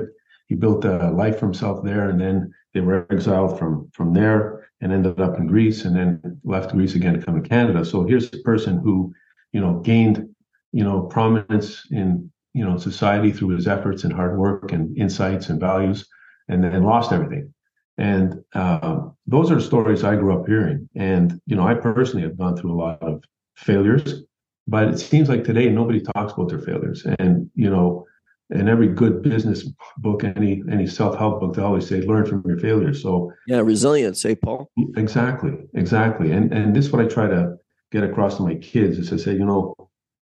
[0.49, 4.69] He built a life for himself there, and then they were exiled from from there
[4.81, 7.85] and ended up in Greece, and then left Greece again to come to Canada.
[7.85, 9.15] So here's a person who
[9.53, 10.29] you know gained
[10.73, 15.51] you know prominence in you know society through his efforts and hard work and insights
[15.51, 16.05] and values,
[16.49, 17.55] and then lost everything.
[17.97, 20.89] And uh, those are stories I grew up hearing.
[20.95, 23.23] And, you know, I personally have gone through a lot of
[23.59, 24.23] failures,
[24.67, 27.05] but it seems like today nobody talks about their failures.
[27.19, 28.07] And, you know,
[28.51, 32.43] in every good business book, any any self help book, they always say, learn from
[32.47, 33.03] your failures.
[33.03, 34.71] So yeah, resilience, say, eh, Paul.
[34.97, 36.33] Exactly, exactly.
[36.33, 37.57] And and this is what I try to
[37.93, 39.75] get across to my kids is to say, you know,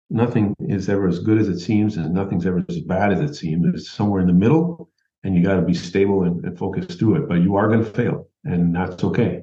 [0.08, 3.34] nothing is ever as good as it seems, and nothing's ever as bad as it
[3.34, 3.66] seems.
[3.66, 4.90] It's somewhere in the middle,
[5.22, 7.28] and you got to be stable and, and focused through it.
[7.28, 9.42] But you are going to fail, and that's okay.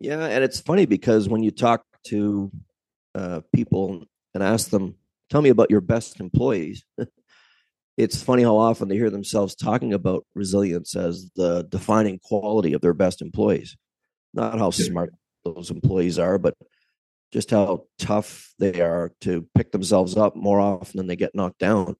[0.00, 2.52] Yeah, and it's funny because when you talk to
[3.14, 4.94] uh, people and ask them,
[5.28, 6.84] "Tell me about your best employees,"
[7.96, 12.80] it's funny how often they hear themselves talking about resilience as the defining quality of
[12.80, 13.76] their best employees.
[14.34, 15.12] Not how smart
[15.44, 16.54] those employees are, but
[17.32, 21.58] just how tough they are to pick themselves up more often than they get knocked
[21.58, 21.96] down.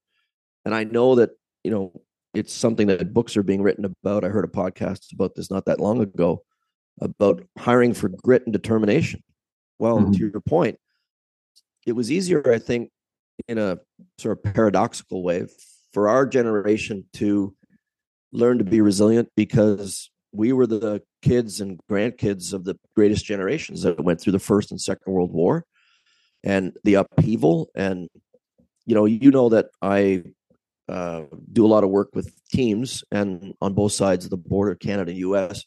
[0.64, 1.30] And I know that,
[1.64, 2.00] you know,
[2.34, 4.24] it's something that books are being written about.
[4.24, 6.44] I heard a podcast about this not that long ago
[7.00, 9.22] about hiring for grit and determination.
[9.78, 10.12] Well, mm-hmm.
[10.12, 10.78] to your point,
[11.86, 12.90] it was easier, I think,
[13.46, 13.78] in a
[14.18, 15.46] sort of paradoxical way
[15.92, 17.54] for our generation to
[18.32, 23.82] learn to be resilient because we were the kids and grandkids of the greatest generations
[23.82, 25.64] that went through the first and second world war
[26.44, 28.08] and the upheaval and
[28.84, 30.22] you know you know that i
[30.88, 34.74] uh, do a lot of work with teams and on both sides of the border,
[34.74, 35.64] Canada and US.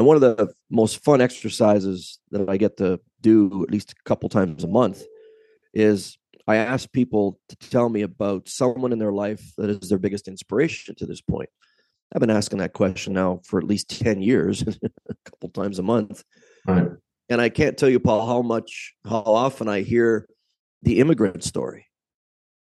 [0.00, 4.08] And one of the most fun exercises that I get to do at least a
[4.08, 5.02] couple times a month
[5.74, 6.16] is
[6.48, 10.26] I ask people to tell me about someone in their life that is their biggest
[10.26, 11.50] inspiration to this point.
[12.14, 14.62] I've been asking that question now for at least 10 years,
[15.10, 16.24] a couple times a month.
[16.66, 16.88] Right.
[17.28, 20.26] And I can't tell you, Paul, how much, how often I hear
[20.80, 21.88] the immigrant story.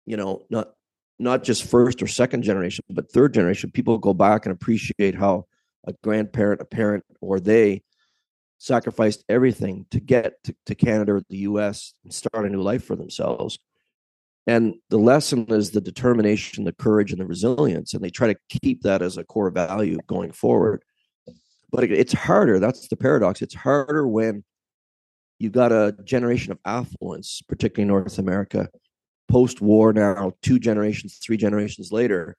[0.06, 0.70] You know, not
[1.18, 5.44] not just first or second generation, but third generation, people go back and appreciate how
[5.86, 7.82] a grandparent, a parent, or they
[8.58, 12.84] sacrificed everything to get to, to Canada or the US and start a new life
[12.84, 13.58] for themselves.
[14.46, 17.94] And the lesson is the determination, the courage, and the resilience.
[17.94, 20.82] And they try to keep that as a core value going forward.
[21.72, 22.60] But it's harder.
[22.60, 23.42] That's the paradox.
[23.42, 24.44] It's harder when
[25.38, 28.68] you've got a generation of affluence, particularly North America,
[29.28, 32.36] post war now, two generations, three generations later,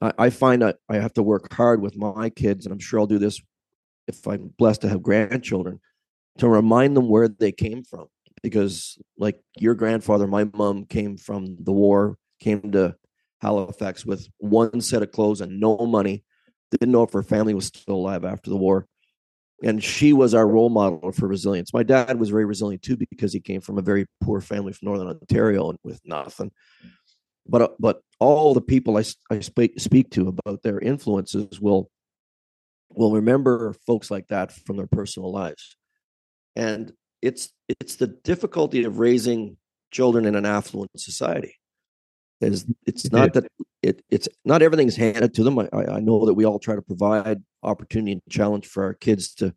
[0.00, 3.00] I, I find that I have to work hard with my kids, and I'm sure
[3.00, 3.40] I'll do this
[4.06, 5.80] if I'm blessed to have grandchildren,
[6.38, 8.06] to remind them where they came from.
[8.42, 12.96] Because, like your grandfather, my mom came from the war, came to
[13.42, 16.24] Halifax with one set of clothes and no money.
[16.70, 18.86] Didn't know if her family was still alive after the war
[19.62, 21.72] and she was our role model for resilience.
[21.72, 24.86] My dad was very resilient too because he came from a very poor family from
[24.86, 26.50] Northern Ontario and with nothing.
[27.46, 31.90] But uh, but all the people I, I speak speak to about their influences will
[32.90, 35.76] will remember folks like that from their personal lives,
[36.54, 39.56] and it's it's the difficulty of raising
[39.90, 41.56] children in an affluent society.
[42.40, 43.46] Is it's not that
[43.82, 45.58] it, it's not everything's handed to them.
[45.58, 49.34] I, I know that we all try to provide opportunity and challenge for our kids
[49.34, 49.54] to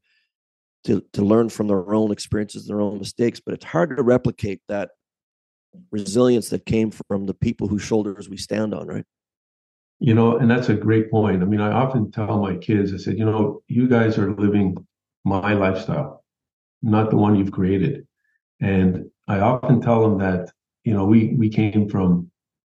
[0.85, 4.61] to to learn from their own experiences, their own mistakes, but it's hard to replicate
[4.67, 4.91] that
[5.91, 9.05] resilience that came from the people whose shoulders we stand on, right?
[9.99, 11.41] You know, and that's a great point.
[11.41, 14.75] I mean, I often tell my kids, I said, you know, you guys are living
[15.23, 16.23] my lifestyle,
[16.81, 18.05] not the one you've created.
[18.59, 20.51] And I often tell them that,
[20.83, 22.29] you know, we we came from,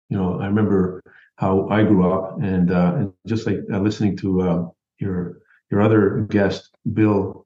[0.10, 1.04] you know, I remember
[1.36, 4.66] how I grew up, and uh, and just like uh, listening to uh,
[5.00, 5.39] your
[5.70, 7.45] your other guest, Bill,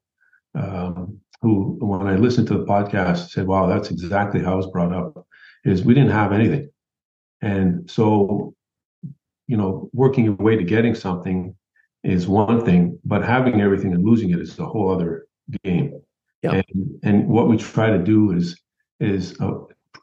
[0.54, 4.70] um, who when I listened to the podcast said, "Wow, that's exactly how I was
[4.70, 5.26] brought up."
[5.64, 6.70] Is we didn't have anything,
[7.40, 8.54] and so
[9.46, 11.54] you know, working your way to getting something
[12.04, 15.26] is one thing, but having everything and losing it is a whole other
[15.64, 16.00] game.
[16.42, 16.62] Yeah.
[16.74, 18.60] And, and what we try to do is
[19.00, 19.52] is uh,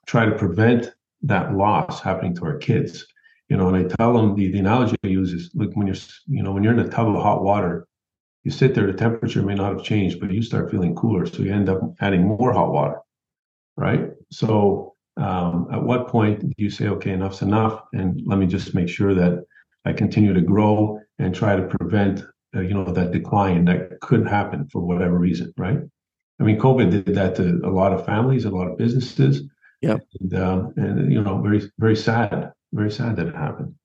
[0.06, 0.94] try to prevent
[1.24, 3.06] that loss happening to our kids
[3.50, 5.96] you know, and I tell them the, the analogy I use is like when you're,
[6.28, 7.88] you know, when you're in a tub of hot water
[8.44, 11.26] you sit there, the temperature may not have changed, but you start feeling cooler.
[11.26, 13.00] So you end up adding more hot water,
[13.76, 14.12] right?
[14.32, 18.74] So um, at what point do you say, okay, enough's enough, and let me just
[18.74, 19.44] make sure that
[19.86, 22.24] I continue to grow and try to prevent,
[22.56, 25.80] uh, you know, that decline that could happen for whatever reason, right?
[26.40, 29.44] I mean, COVID did that to a lot of families, a lot of businesses.
[29.82, 33.76] Yeah, and, um, and you know, very very sad, very sad that it happened.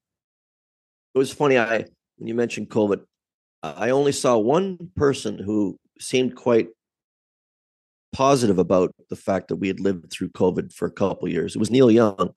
[1.14, 1.57] It was funny.
[1.59, 1.85] I
[2.16, 3.05] when you mentioned COVID,
[3.62, 6.68] I only saw one person who seemed quite
[8.15, 11.57] positive about the fact that we had lived through COVID for a couple years.
[11.57, 12.33] It was Neil Young.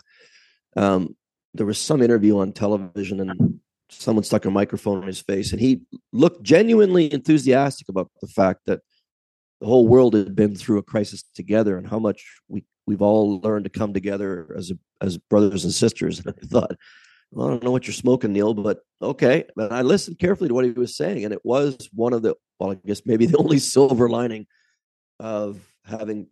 [0.76, 1.16] Um,
[1.54, 3.60] there was some interview on television, and
[3.90, 8.62] someone stuck a microphone in his face, and he looked genuinely enthusiastic about the fact
[8.66, 8.82] that
[9.62, 13.40] the whole world had been through a crisis together, and how much we we've all
[13.42, 16.20] learned to come together as a, as brothers and sisters.
[16.26, 16.76] And I thought,
[17.32, 19.44] well, I don't know what you're smoking, Neil, but okay.
[19.56, 22.36] But I listened carefully to what he was saying, and it was one of the
[22.60, 24.48] well, I guess maybe the only silver lining
[25.20, 26.28] of having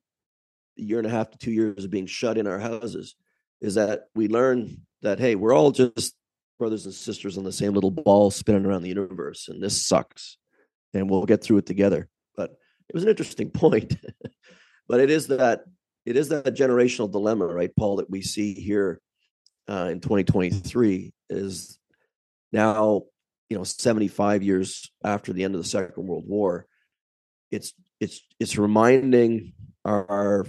[0.77, 3.15] a year and a half to two years of being shut in our houses
[3.61, 6.15] is that we learn that hey, we're all just
[6.57, 10.37] brothers and sisters on the same little ball spinning around the universe, and this sucks,
[10.93, 12.09] and we'll get through it together.
[12.35, 12.51] But
[12.89, 13.95] it was an interesting point.
[14.87, 15.63] but it is that
[16.05, 19.01] it is that generational dilemma, right, Paul, that we see here
[19.67, 21.79] uh, in 2023 is
[22.51, 23.03] now,
[23.49, 26.67] you know, 75 years after the end of the Second World War.
[27.51, 30.45] It's it's it's reminding our, our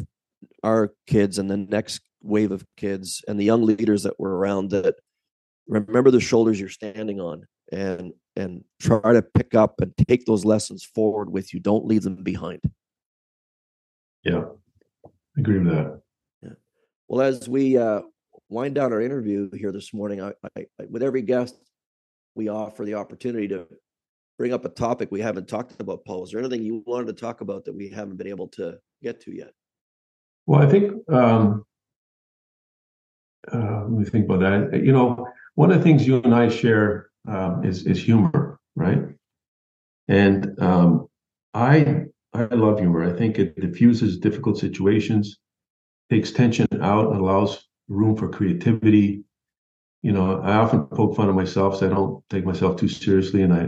[0.62, 4.70] our kids and the next wave of kids and the young leaders that were around
[4.70, 4.97] that
[5.68, 10.44] remember the shoulders you're standing on and and try to pick up and take those
[10.44, 11.61] lessons forward with you.
[11.61, 12.61] Don't leave them behind.
[14.24, 14.44] Yeah.
[15.05, 16.01] I agree with that.
[16.42, 16.51] Yeah.
[17.09, 18.03] well as we uh,
[18.49, 21.57] wind down our interview here this morning I, I, with every guest
[22.34, 23.66] we offer the opportunity to
[24.39, 26.24] bring up a topic we haven't talked about, Paul.
[26.24, 29.20] Is there anything you wanted to talk about that we haven't been able to get
[29.22, 29.53] to yet?
[30.47, 31.64] Well, I think um,
[33.53, 34.84] uh, let me think about that.
[34.84, 39.03] You know, one of the things you and I share um, is is humor, right?
[40.09, 41.09] And um,
[41.55, 43.03] I I love humor.
[43.05, 45.39] I think it diffuses difficult situations,
[46.11, 49.24] takes tension out, allows room for creativity,
[50.07, 53.42] you know, I often poke fun of myself, so I don't take myself too seriously,
[53.42, 53.62] and I,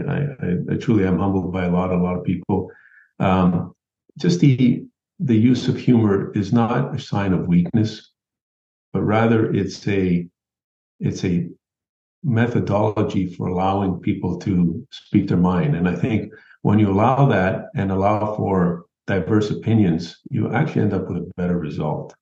[0.45, 2.71] I, I truly am humbled by a lot, a lot of people.
[3.19, 3.73] Um,
[4.17, 4.85] just the
[5.19, 8.13] the use of humor is not a sign of weakness,
[8.93, 10.29] but rather it's a
[11.01, 11.49] it's a
[12.23, 15.75] methodology for allowing people to speak their mind.
[15.75, 16.31] And I think
[16.61, 21.31] when you allow that and allow for diverse opinions, you actually end up with a
[21.35, 22.15] better result.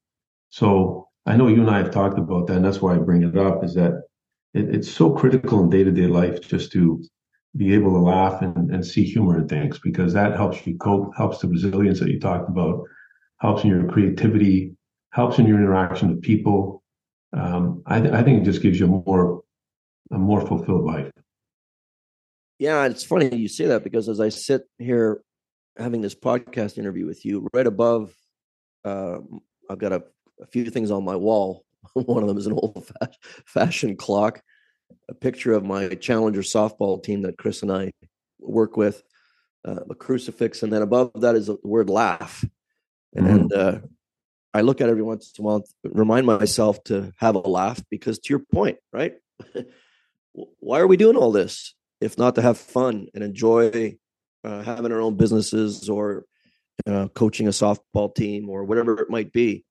[0.49, 3.21] So I know you and I have talked about that, and that's why I bring
[3.21, 3.63] it up.
[3.63, 4.06] Is that
[4.57, 7.03] it, it's so critical in day to day life just to
[7.55, 11.15] be able to laugh and, and see humor in things because that helps you cope,
[11.15, 12.83] helps the resilience that you talked about,
[13.39, 14.75] helps in your creativity,
[15.11, 16.83] helps in your interaction with people.
[17.33, 19.43] Um, I, th- I think it just gives you a more
[20.11, 21.11] a more fulfilled life.
[22.59, 25.21] Yeah, it's funny you say that because as I sit here
[25.77, 28.13] having this podcast interview with you, right above,
[28.85, 29.17] uh,
[29.69, 30.03] I've got a
[30.41, 31.63] a few things on my wall.
[31.93, 32.89] One of them is an old
[33.45, 34.41] fashioned clock,
[35.09, 37.91] a picture of my Challenger softball team that Chris and I
[38.39, 39.03] work with,
[39.65, 42.43] uh, a crucifix, and then above that is the word laugh.
[43.15, 43.27] Mm-hmm.
[43.27, 43.79] And uh,
[44.53, 47.81] I look at it every once in a while, remind myself to have a laugh
[47.89, 49.15] because, to your point, right?
[50.33, 53.97] Why are we doing all this if not to have fun and enjoy
[54.43, 56.25] uh, having our own businesses or
[56.85, 59.65] uh, coaching a softball team or whatever it might be?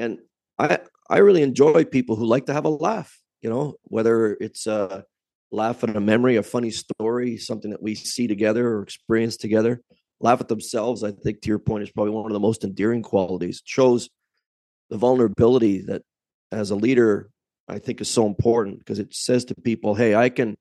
[0.00, 0.18] and
[0.58, 0.78] I
[1.10, 3.18] I really enjoy people who like to have a laugh.
[3.42, 5.04] You know, whether it's a
[5.50, 9.82] laugh at a memory, a funny story, something that we see together or experience together.
[10.20, 11.02] Laugh at themselves.
[11.02, 13.56] I think to your point is probably one of the most endearing qualities.
[13.56, 14.08] It shows
[14.88, 16.02] the vulnerability that
[16.52, 17.30] as a leader
[17.66, 20.56] I think is so important because it says to people, "Hey, I can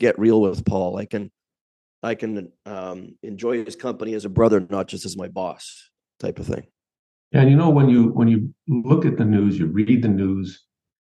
[0.00, 0.96] get real with Paul.
[0.96, 1.30] I can,
[2.02, 5.90] I can um, enjoy his company as a brother, not just as my boss."
[6.20, 6.66] Type of thing.
[7.34, 10.64] And you know, when you when you look at the news, you read the news,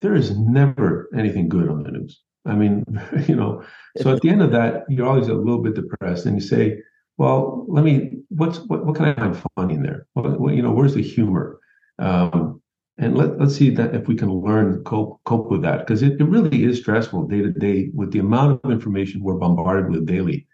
[0.00, 2.22] there is never anything good on the news.
[2.46, 2.84] I mean,
[3.26, 3.64] you know,
[4.00, 6.78] so at the end of that, you're always a little bit depressed, and you say,
[7.18, 8.22] "Well, let me.
[8.28, 8.86] What's what?
[8.86, 10.06] What can I find funny in there?
[10.14, 11.58] Well, you know, where's the humor?"
[11.98, 12.62] Um,
[12.96, 16.20] and let let's see that if we can learn cope cope with that because it,
[16.20, 20.06] it really is stressful day to day with the amount of information we're bombarded with
[20.06, 20.46] daily.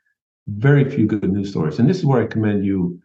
[0.48, 2.98] Very few good news stories, and this is where I commend you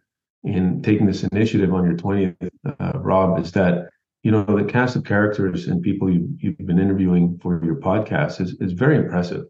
[0.44, 3.88] in taking this initiative on your 20th, uh, Rob, is that
[4.22, 8.40] you know the cast of characters and people you, you've been interviewing for your podcast
[8.40, 9.44] is, is very impressive,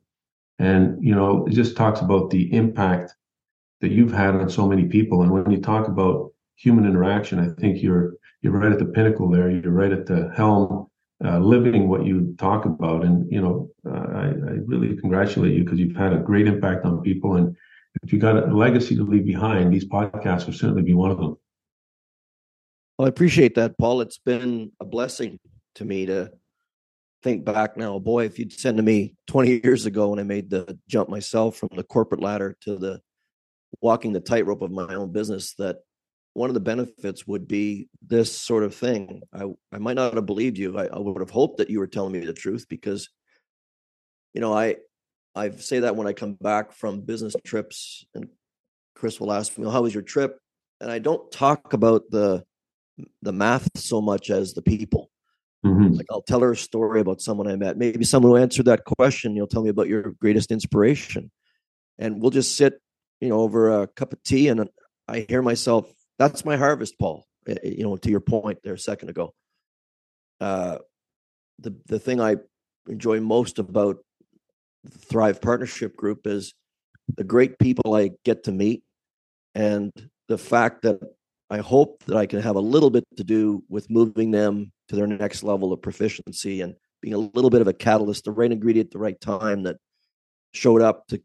[0.59, 3.15] and you know it just talks about the impact
[3.81, 5.23] that you've had on so many people.
[5.23, 9.31] And when you talk about human interaction, I think you're you're right at the pinnacle
[9.31, 9.51] there.
[9.51, 10.89] You're right at the helm,
[11.25, 13.05] uh, living what you talk about.
[13.05, 16.85] And you know, uh, I, I really congratulate you because you've had a great impact
[16.85, 17.37] on people.
[17.37, 17.57] And
[18.03, 21.19] if you got a legacy to leave behind, these podcasts will certainly be one of
[21.19, 21.37] them.
[22.99, 24.01] Well, I appreciate that, Paul.
[24.01, 25.39] It's been a blessing
[25.75, 26.31] to me to
[27.23, 27.99] think back now.
[27.99, 31.57] Boy, if you'd sent to me 20 years ago when I made the jump myself
[31.57, 33.01] from the corporate ladder to the
[33.81, 35.79] walking the tightrope of my own business, that
[36.33, 39.23] one of the benefits would be this sort of thing.
[39.33, 40.79] I, I might not have believed you.
[40.79, 43.09] I, I would have hoped that you were telling me the truth because,
[44.35, 44.77] you know, I
[45.37, 48.29] I say that when I come back from business trips and
[48.95, 50.39] Chris will ask me, Well, "How was your trip?"
[50.81, 52.45] And I don't talk about the
[53.21, 55.11] the math so much as the people.
[55.65, 55.95] Mm-hmm.
[55.95, 57.77] Like I'll tell her a story about someone I met.
[57.77, 59.37] Maybe someone who answered that question.
[59.37, 61.31] You'll tell me about your greatest inspiration,
[61.99, 62.81] and we'll just sit,
[63.21, 64.69] you know, over a cup of tea, and
[65.07, 65.93] I hear myself.
[66.19, 67.27] That's my harvest, Paul.
[67.47, 69.35] Eh, eh, you know, to your point there a second ago.
[70.41, 70.79] Uh,
[71.59, 72.37] the the thing I
[72.89, 73.99] enjoy most about
[74.89, 76.55] Thrive Partnership Group is
[77.17, 78.83] the great people I get to meet,
[79.55, 79.93] and
[80.29, 81.01] the fact that
[81.51, 84.97] I hope that I can have a little bit to do with moving them to
[84.97, 88.51] their next level of proficiency and being a little bit of a catalyst, the right
[88.51, 89.77] ingredient at the right time that
[90.53, 91.21] showed up to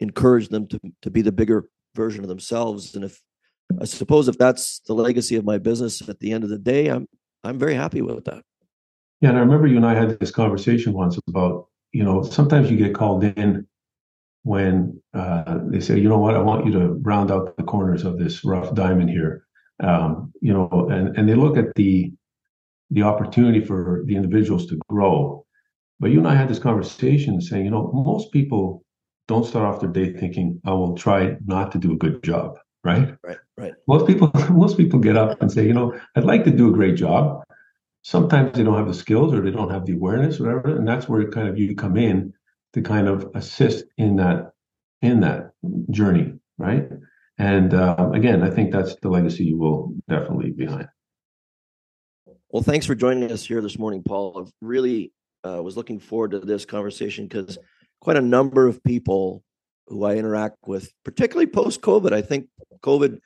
[0.00, 2.94] encourage them to, to be the bigger version of themselves.
[2.94, 3.20] And if
[3.80, 6.88] I suppose if that's the legacy of my business at the end of the day,
[6.88, 7.06] I'm
[7.44, 8.42] I'm very happy with that.
[9.20, 12.70] Yeah, and I remember you and I had this conversation once about, you know, sometimes
[12.70, 13.66] you get called in
[14.42, 18.04] when uh, they say, you know what, I want you to round out the corners
[18.04, 19.46] of this rough diamond here
[19.80, 22.12] um, you know, and, and they look at the
[22.90, 25.44] the opportunity for the individuals to grow.
[25.98, 28.84] But you and I had this conversation saying, you know, most people
[29.26, 32.58] don't start off their day thinking, I will try not to do a good job,
[32.84, 33.16] right?
[33.24, 33.72] Right, right.
[33.88, 36.72] Most people most people get up and say, you know, I'd like to do a
[36.72, 37.42] great job.
[38.06, 40.76] Sometimes they don't have the skills or they don't have the awareness, whatever.
[40.76, 42.32] And that's where kind of you come in
[42.72, 44.52] to kind of assist in that
[45.02, 45.50] in that
[45.90, 46.88] journey, right?
[47.36, 50.86] And uh, again, I think that's the legacy you will definitely leave behind.
[52.48, 54.46] Well, thanks for joining us here this morning, Paul.
[54.46, 57.58] I really uh, was looking forward to this conversation because
[58.00, 59.42] quite a number of people
[59.88, 62.46] who I interact with, particularly post COVID, I think
[62.84, 63.18] COVID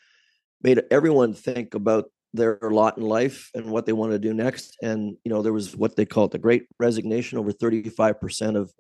[0.63, 4.77] made everyone think about their lot in life and what they want to do next.
[4.83, 7.39] And, you know, there was what they call it the great resignation.
[7.39, 8.73] Over 35% of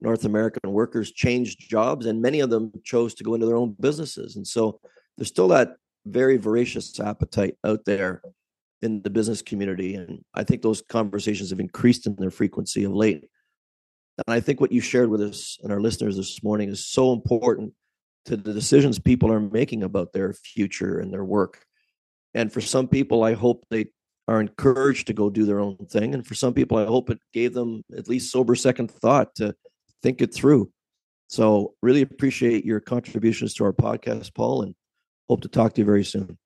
[0.00, 3.76] North American workers changed jobs, and many of them chose to go into their own
[3.80, 4.36] businesses.
[4.36, 4.80] And so
[5.16, 5.76] there's still that
[6.06, 8.22] very voracious appetite out there
[8.82, 9.94] in the business community.
[9.94, 13.28] And I think those conversations have increased in their frequency of late.
[14.26, 17.12] And I think what you shared with us and our listeners this morning is so
[17.12, 17.72] important
[18.26, 21.64] to the decisions people are making about their future and their work.
[22.34, 23.86] And for some people, I hope they
[24.28, 26.14] are encouraged to go do their own thing.
[26.14, 29.54] And for some people, I hope it gave them at least sober second thought to
[30.02, 30.70] think it through.
[31.28, 34.74] So, really appreciate your contributions to our podcast, Paul, and
[35.28, 36.36] hope to talk to you very soon.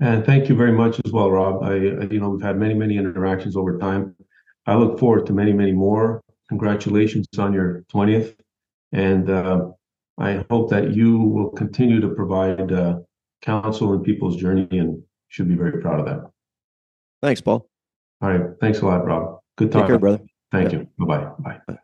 [0.00, 1.62] And thank you very much as well, Rob.
[1.62, 4.16] I, you know, we've had many, many interactions over time.
[4.66, 6.22] I look forward to many, many more.
[6.48, 8.34] Congratulations on your 20th.
[8.92, 9.68] And uh,
[10.18, 12.98] I hope that you will continue to provide uh,
[13.42, 16.30] counsel in people's journey and should be very proud of that.
[17.20, 17.68] Thanks, Paul.
[18.20, 18.50] All right.
[18.60, 19.40] Thanks a lot, Rob.
[19.56, 19.82] Good talk.
[19.82, 20.20] Take care, brother.
[20.50, 20.80] Thank yeah.
[20.80, 20.88] you.
[21.06, 21.58] Bye-bye.
[21.68, 21.76] Bye.